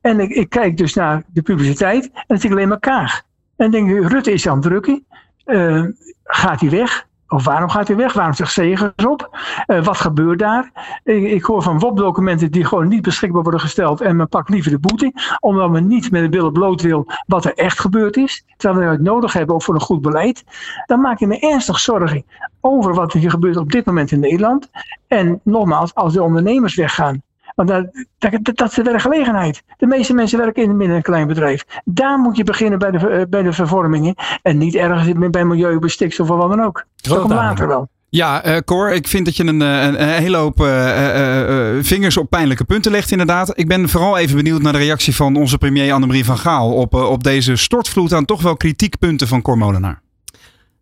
[0.00, 3.22] En ik, ik kijk dus naar de publiciteit en zie ik alleen maar Kaag.
[3.56, 5.06] En denk je, Rutte is aan het drukken.
[5.46, 5.84] Uh,
[6.24, 7.06] gaat hij weg?
[7.28, 8.12] Of waarom gaat hij weg?
[8.12, 9.38] Waarom zegt Segers op?
[9.66, 10.70] Uh, wat gebeurt daar?
[11.04, 14.00] Ik, ik hoor van WOP-documenten die gewoon niet beschikbaar worden gesteld.
[14.00, 15.12] En men pakt liever de boete.
[15.40, 18.44] Omdat men niet met de billen bloot wil wat er echt gebeurd is.
[18.56, 20.44] Terwijl we het nodig hebben ook voor een goed beleid.
[20.86, 22.24] Dan maak je me ernstig zorgen
[22.60, 24.70] over wat er hier gebeurt op dit moment in Nederland.
[25.08, 27.22] En nogmaals, als de ondernemers weggaan.
[27.56, 27.86] Want dat,
[28.18, 29.62] dat, dat is de werkgelegenheid.
[29.76, 31.64] De meeste mensen werken in een midden- en klein bedrijf.
[31.84, 34.14] Daar moet je beginnen bij de, eh, bij de vervormingen.
[34.42, 36.84] En niet ergens bij milieu, bij stikstof of wat dan ook.
[36.96, 37.88] Dat komt later wel.
[38.08, 41.84] Ja, uh, Cor, ik vind dat je een, eh, een, een hele hoop uh, uh,
[41.84, 43.58] vingers op pijnlijke punten legt, inderdaad.
[43.58, 46.94] Ik ben vooral even benieuwd naar de reactie van onze premier Annemarie van Gaal op,
[46.94, 50.00] op deze stortvloed aan toch wel kritiekpunten van Cor Molenaar.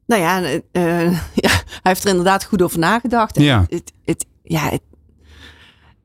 [0.07, 0.39] Nou ja,
[1.45, 3.39] ja, hij heeft er inderdaad goed over nagedacht.
[3.39, 3.64] Ja.
[3.68, 4.83] Het, het, ja, het,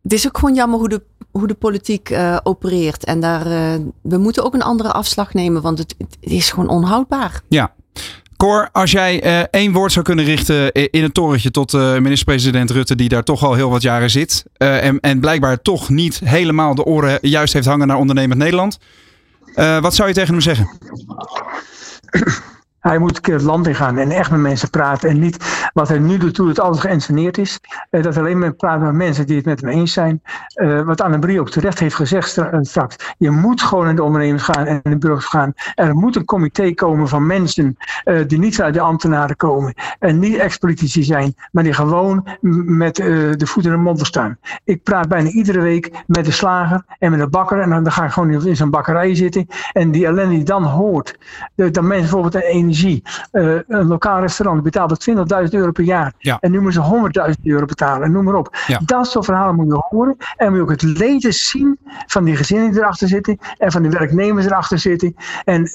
[0.03, 3.03] het is ook gewoon jammer hoe de, hoe de politiek uh, opereert.
[3.03, 6.69] En daar, uh, we moeten ook een andere afslag nemen, want het, het is gewoon
[6.69, 7.41] onhoudbaar.
[7.47, 7.73] Ja.
[8.37, 12.95] Cor, als jij uh, één woord zou kunnen richten in het torentje tot minister-president Rutte,
[12.95, 14.43] die daar toch al heel wat jaren zit.
[14.57, 18.79] en, en blijkbaar toch niet helemaal de oren juist heeft hangen naar ondernemend Nederland.
[19.55, 20.69] wat zou je tegen hem zeggen?
[22.79, 25.09] Hij moet een keer het land ingaan en echt met mensen praten.
[25.09, 27.59] En niet wat hij nu doet, toen het alles geïnsceneerd is.
[27.89, 30.21] Eh, dat alleen maar praten met mensen die het met hem eens zijn.
[30.55, 33.15] Uh, wat Annemarie ook terecht heeft gezegd eh, straks.
[33.17, 35.53] Je moet gewoon in de ondernemers gaan en in de burgers gaan.
[35.75, 39.73] Er moet een comité komen van mensen uh, die niet uit de ambtenaren komen.
[39.99, 42.27] En niet ex-politici zijn, maar die gewoon
[42.65, 44.37] met de voeten in de mond staan.
[44.63, 47.59] Ik praat bijna iedere week met de slager en met de bakker.
[47.59, 49.47] En dan ga ik gewoon in zo'n bakkerij zitten.
[49.73, 51.17] En die ellende die dan hoort.
[51.55, 53.03] Dat mensen bijvoorbeeld een energie.
[53.31, 55.15] Uh, een lokaal restaurant betaalt 20.000
[55.49, 56.13] euro per jaar.
[56.39, 58.03] En nu moeten ze 100.000 euro betalen.
[58.03, 58.57] En noem maar op.
[58.85, 60.15] Dat soort verhalen moet je horen.
[60.35, 63.37] En moet je ook het leed zien van die gezinnen die erachter zitten.
[63.57, 65.15] En van de werknemers erachter zitten.
[65.43, 65.69] En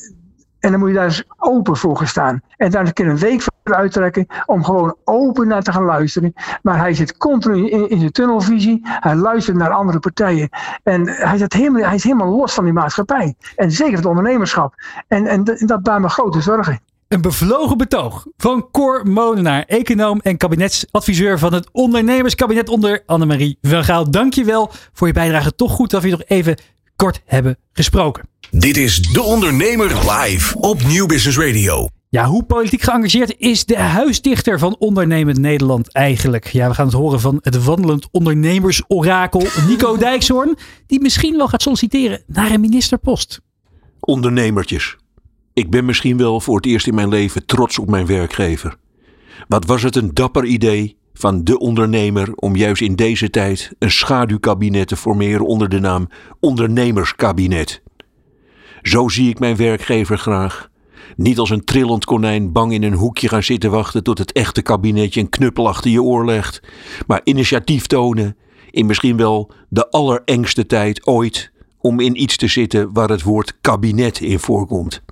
[0.64, 2.40] en dan moet je daar eens open voor gaan staan.
[2.56, 6.32] En daar een keer een week voor uittrekken om gewoon open naar te gaan luisteren.
[6.62, 8.80] Maar hij zit continu in, in zijn tunnelvisie.
[8.82, 10.48] Hij luistert naar andere partijen.
[10.82, 13.34] En hij, zit helemaal, hij is helemaal los van die maatschappij.
[13.56, 14.74] En zeker het ondernemerschap.
[15.08, 16.80] En, en, dat baart me grote zorgen.
[17.08, 23.84] Een bevlogen betoog van Cor Molenaar, econoom en kabinetsadviseur van het ondernemerskabinet onder Annemarie van
[23.84, 24.10] Gaal.
[24.10, 25.54] Dank je wel voor je bijdrage.
[25.54, 26.56] Toch goed dat we je nog even
[26.96, 28.28] kort hebben gesproken.
[28.50, 31.88] Dit is De Ondernemer live op Nieuw Business Radio.
[32.08, 36.46] Ja, hoe politiek geëngageerd is de huisdichter van ondernemend Nederland eigenlijk?
[36.46, 41.62] Ja, we gaan het horen van het wandelend ondernemersorakel Nico Dijkshoorn, die misschien wel gaat
[41.62, 43.40] solliciteren naar een ministerpost.
[44.00, 44.96] Ondernemertjes.
[45.52, 48.76] Ik ben misschien wel voor het eerst in mijn leven trots op mijn werkgever.
[49.48, 53.90] Wat was het een dapper idee van de ondernemer om juist in deze tijd een
[53.90, 56.08] schaduwkabinet te formeren onder de naam
[56.40, 57.82] Ondernemerskabinet.
[58.82, 60.68] Zo zie ik mijn werkgever graag.
[61.16, 64.62] Niet als een trillend konijn bang in een hoekje gaan zitten wachten tot het echte
[64.62, 66.62] kabinetje een knuppel achter je oor legt,
[67.06, 68.36] maar initiatief tonen
[68.70, 73.58] in misschien wel de allerengste tijd ooit om in iets te zitten waar het woord
[73.60, 75.02] kabinet in voorkomt.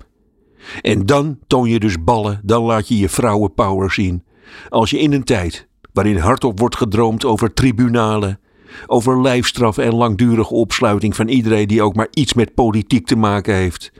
[0.81, 4.23] En dan toon je dus ballen, dan laat je je vrouwenpower zien.
[4.69, 8.39] Als je in een tijd waarin hardop wordt gedroomd over tribunalen,
[8.87, 13.55] over lijfstraf en langdurige opsluiting van iedereen die ook maar iets met politiek te maken
[13.55, 13.91] heeft,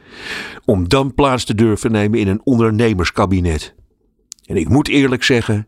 [0.66, 3.76] om dan plaats te durven nemen in een ondernemerskabinet.
[4.46, 5.68] En ik moet eerlijk zeggen,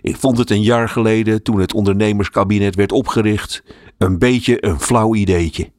[0.00, 3.62] ik vond het een jaar geleden, toen het ondernemerskabinet werd opgericht,
[3.98, 5.70] een beetje een flauw ideetje.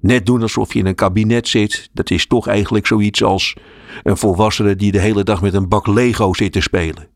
[0.00, 3.56] Net doen alsof je in een kabinet zit, dat is toch eigenlijk zoiets als
[4.02, 7.08] een volwassene die de hele dag met een bak Lego zit te spelen.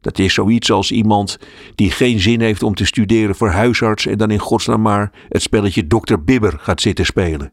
[0.00, 1.38] Dat is zoiets als iemand
[1.74, 5.42] die geen zin heeft om te studeren voor huisarts en dan in godsnaam maar het
[5.42, 6.18] spelletje Dr.
[6.24, 7.52] Bibber gaat zitten spelen.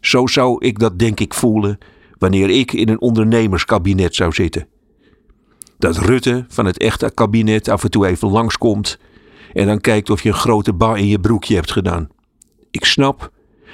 [0.00, 1.78] Zo zou ik dat denk ik voelen
[2.18, 4.66] wanneer ik in een ondernemerskabinet zou zitten.
[5.78, 8.98] Dat Rutte van het echte kabinet af en toe even langskomt
[9.52, 12.08] en dan kijkt of je een grote ba in je broekje hebt gedaan.
[12.70, 13.30] Ik snap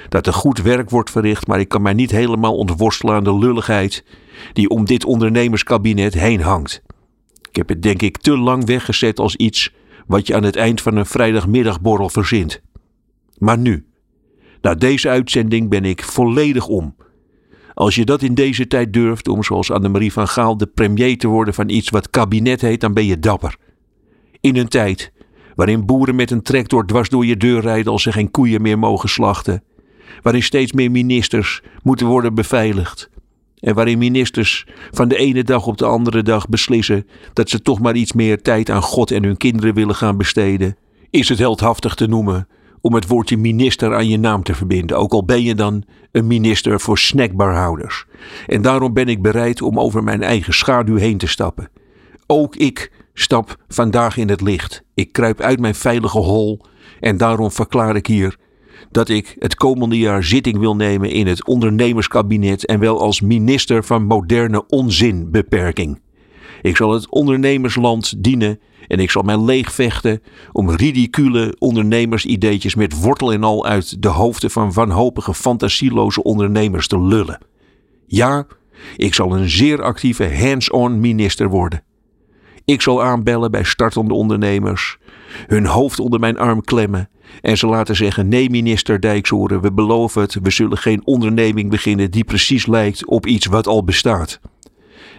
[0.09, 3.39] dat er goed werk wordt verricht, maar ik kan mij niet helemaal ontworstelen aan de
[3.39, 4.05] lulligheid
[4.53, 6.83] die om dit ondernemerskabinet heen hangt.
[7.59, 9.73] Heb het denk ik te lang weggezet als iets
[10.07, 12.63] wat je aan het eind van een vrijdagmiddagborrel verzint.
[13.39, 13.87] Maar nu,
[14.61, 16.97] na deze uitzending ben ik volledig om.
[17.75, 21.29] Als je dat in deze tijd durft om zoals Annemarie van Gaal de premier te
[21.29, 23.57] worden van iets wat kabinet heet, dan ben je dapper.
[24.41, 25.13] In een tijd
[25.55, 28.79] waarin boeren met een tractor dwars door je deur rijden als ze geen koeien meer
[28.79, 29.63] mogen slachten,
[30.23, 33.11] waarin steeds meer ministers moeten worden beveiligd.
[33.61, 37.81] En waarin ministers van de ene dag op de andere dag beslissen dat ze toch
[37.81, 40.77] maar iets meer tijd aan God en hun kinderen willen gaan besteden,
[41.11, 42.49] is het heldhaftig te noemen
[42.81, 46.27] om het woordje minister aan je naam te verbinden, ook al ben je dan een
[46.27, 48.05] minister voor snackbarhouders.
[48.47, 51.71] En daarom ben ik bereid om over mijn eigen schaduw heen te stappen.
[52.27, 54.83] Ook ik stap vandaag in het licht.
[54.95, 56.61] Ik kruip uit mijn veilige hol
[57.01, 58.37] en daarom verklaar ik hier
[58.91, 63.85] dat ik het komende jaar zitting wil nemen in het ondernemerskabinet en wel als minister
[63.85, 66.01] van moderne onzinbeperking.
[66.63, 70.23] Ik zal het ondernemersland dienen en ik zal mij leegvechten
[70.53, 77.01] om ridicule ondernemersideetjes met wortel en al uit de hoofden van wanhopige fantasieloze ondernemers te
[77.01, 77.39] lullen.
[78.07, 78.47] Ja,
[78.97, 81.83] ik zal een zeer actieve hands-on minister worden.
[82.65, 84.99] Ik zal aanbellen bij startende ondernemers,
[85.47, 87.09] hun hoofd onder mijn arm klemmen
[87.41, 92.11] en ze laten zeggen: Nee, minister Dijkshoorn, we beloven het, we zullen geen onderneming beginnen
[92.11, 94.41] die precies lijkt op iets wat al bestaat.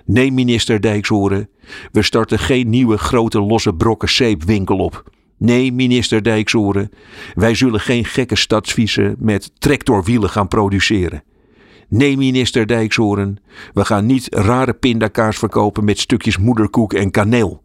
[0.06, 1.48] Nee, minister Dijkshoorn,
[1.92, 5.12] we starten geen nieuwe grote losse brokken zeepwinkel op.
[5.38, 6.90] Nee, minister Dijkshoorn,
[7.34, 11.24] wij zullen geen gekke stadsviezen met tractorwielen gaan produceren.
[11.88, 13.40] Nee, minister Dijkshoorn,
[13.74, 17.62] we gaan niet rare pindakaas verkopen met stukjes moederkoek en kaneel.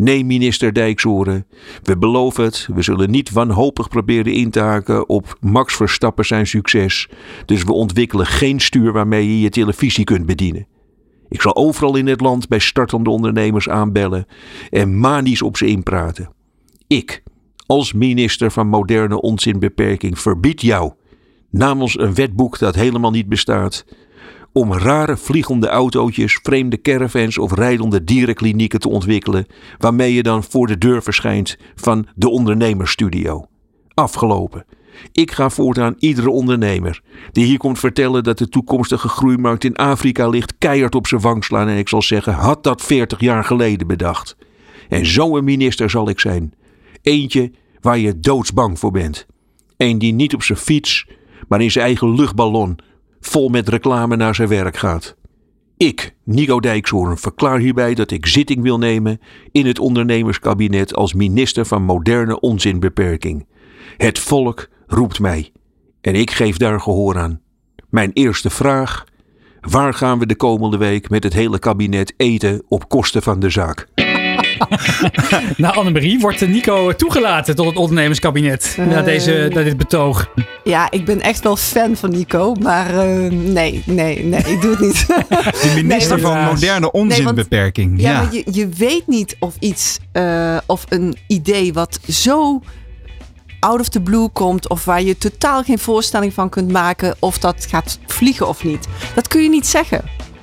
[0.00, 1.44] Nee, minister Dijkshoorn,
[1.82, 6.46] we beloven het, we zullen niet wanhopig proberen in te haken op Max Verstappen zijn
[6.46, 7.08] succes,
[7.46, 10.66] dus we ontwikkelen geen stuur waarmee je je televisie kunt bedienen.
[11.28, 14.26] Ik zal overal in het land bij startende ondernemers aanbellen
[14.70, 16.30] en manisch op ze inpraten.
[16.86, 17.22] Ik,
[17.66, 20.92] als minister van moderne onzinbeperking, verbied jou,
[21.50, 23.84] namens een wetboek dat helemaal niet bestaat,
[24.52, 29.46] om rare vliegende autootjes, vreemde caravans of rijdende dierenklinieken te ontwikkelen,
[29.78, 33.46] waarmee je dan voor de deur verschijnt van de ondernemersstudio.
[33.94, 34.64] Afgelopen.
[35.12, 40.28] Ik ga voortaan iedere ondernemer die hier komt vertellen dat de toekomstige groeimarkt in Afrika
[40.28, 43.86] ligt, keihard op zijn wang slaan en ik zal zeggen: had dat 40 jaar geleden
[43.86, 44.36] bedacht.
[44.88, 46.54] En zo'n minister zal ik zijn.
[47.02, 49.26] Eentje waar je doodsbang voor bent.
[49.76, 51.06] Eén die niet op zijn fiets,
[51.48, 52.78] maar in zijn eigen luchtballon
[53.20, 55.16] vol met reclame naar zijn werk gaat.
[55.76, 59.20] Ik, Nico Dijkshoorn, verklaar hierbij dat ik zitting wil nemen
[59.52, 63.46] in het ondernemerskabinet als minister van moderne onzinbeperking.
[63.96, 65.52] Het volk roept mij
[66.00, 67.40] en ik geef daar gehoor aan.
[67.88, 69.04] Mijn eerste vraag:
[69.60, 73.50] Waar gaan we de komende week met het hele kabinet eten op kosten van de
[73.50, 73.88] zaak?
[75.56, 79.04] nou, Annemarie, wordt Nico toegelaten tot het ondernemerskabinet na, Eh.
[79.04, 80.30] deze, na dit betoog?
[80.64, 84.70] Ja, ik ben echt wel fan van Nico, maar eh, nee, nee, nee, ik doe
[84.70, 85.06] het niet.
[85.62, 88.00] De minister Nee, want- van moderne onzinbeperking.
[88.00, 92.60] Ja, Ja, maar je, je weet niet of iets, eh, of een idee wat zo
[93.60, 97.38] out of the blue komt, of waar je totaal geen voorstelling van kunt maken, of
[97.38, 98.86] dat gaat vliegen of niet.
[99.14, 100.02] Dat kun je niet zeggen.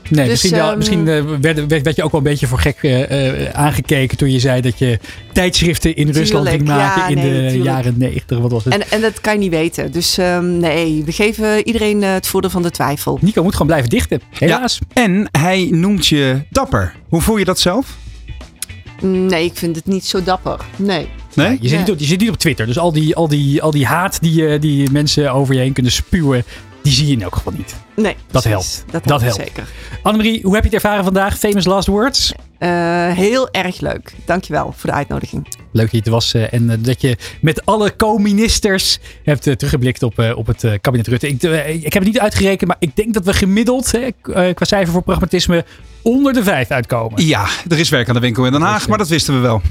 [0.10, 2.60] Nee, Dus, misschien, ehm, misschien eh, werd, werd, werd je ook wel een beetje voor
[2.60, 5.00] gek eh, eh, aangekeken toen je zei dat je
[5.34, 7.64] tijdschriften in Rusland ging maken ja, in nee, de tuurlijk.
[7.64, 8.38] jaren negentig.
[8.38, 8.74] Wat was het?
[8.74, 9.92] En, en dat kan je niet weten.
[9.92, 13.18] Dus ehm, nee, we geven iedereen het voordeel van de twijfel.
[13.22, 14.80] Nico moet gewoon blijven dichten, helaas.
[14.94, 16.94] En hij noemt je dapper.
[17.10, 17.96] Hoe voel je dat zelf?
[19.02, 20.60] Nee, ik vind het niet zo dapper.
[20.76, 21.08] Nee.
[21.34, 21.58] Nee?
[21.62, 23.72] Je, zit niet op, je zit niet op Twitter, dus al die, al die, al
[23.72, 26.44] die haat die, die mensen over je heen kunnen spuwen,
[26.82, 27.76] die zie je in elk geval niet.
[28.02, 28.50] Nee, Dat precies.
[28.52, 28.84] helpt.
[28.92, 29.52] Dat, Dat helpt helpt.
[29.56, 29.68] zeker.
[30.04, 31.38] Annemarie, hoe heb je het ervaren vandaag?
[31.38, 32.34] Famous last words?
[32.58, 32.70] Eh,
[33.12, 34.14] heel erg leuk.
[34.26, 35.48] Dankjewel voor de uitnodiging.
[35.72, 40.04] Leuk dat je er was eh, en eh, dat je met alle co-ministers hebt teruggeblikt
[40.04, 41.28] op, eh, op het eh, kabinet Rutte.
[41.28, 41.42] Ik,
[41.84, 44.94] ik heb het niet uitgerekend, maar ik denk dat we gemiddeld hè, eh, qua cijfer
[44.94, 45.66] voor pragmatisme
[46.02, 47.26] onder de vijf uitkomen.
[47.26, 49.62] Ja, er is werk aan de winkel in Den Haag, maar dat wisten we wel.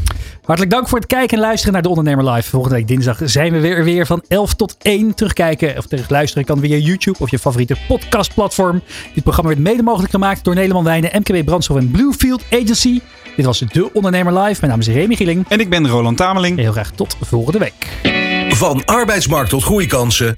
[0.43, 2.51] Hartelijk dank voor het kijken en luisteren naar De Ondernemer Live.
[2.51, 5.15] Volgende week dinsdag zijn we weer, weer van 11 tot 1.
[5.15, 7.77] Terugkijken of terug luisteren kan via YouTube of je favoriete
[8.17, 8.83] podcastplatform.
[9.15, 13.01] Dit programma werd mede mogelijk gemaakt door Nederland Wijnen, MKB Brandstof en Bluefield Agency.
[13.37, 14.57] Dit was De Ondernemer Live.
[14.61, 15.45] Mijn naam is Remy Gieling.
[15.49, 16.59] En ik ben Roland Tameling.
[16.59, 18.01] Heel graag tot volgende week.
[18.49, 20.35] Van arbeidsmarkt tot groeikansen.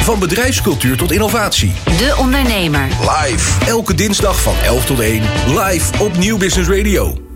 [0.00, 1.72] Van bedrijfscultuur tot innovatie.
[1.84, 2.88] De Ondernemer.
[3.00, 3.66] Live.
[3.66, 5.22] Elke dinsdag van 11 tot 1.
[5.46, 7.31] Live op Nieuw Business Radio.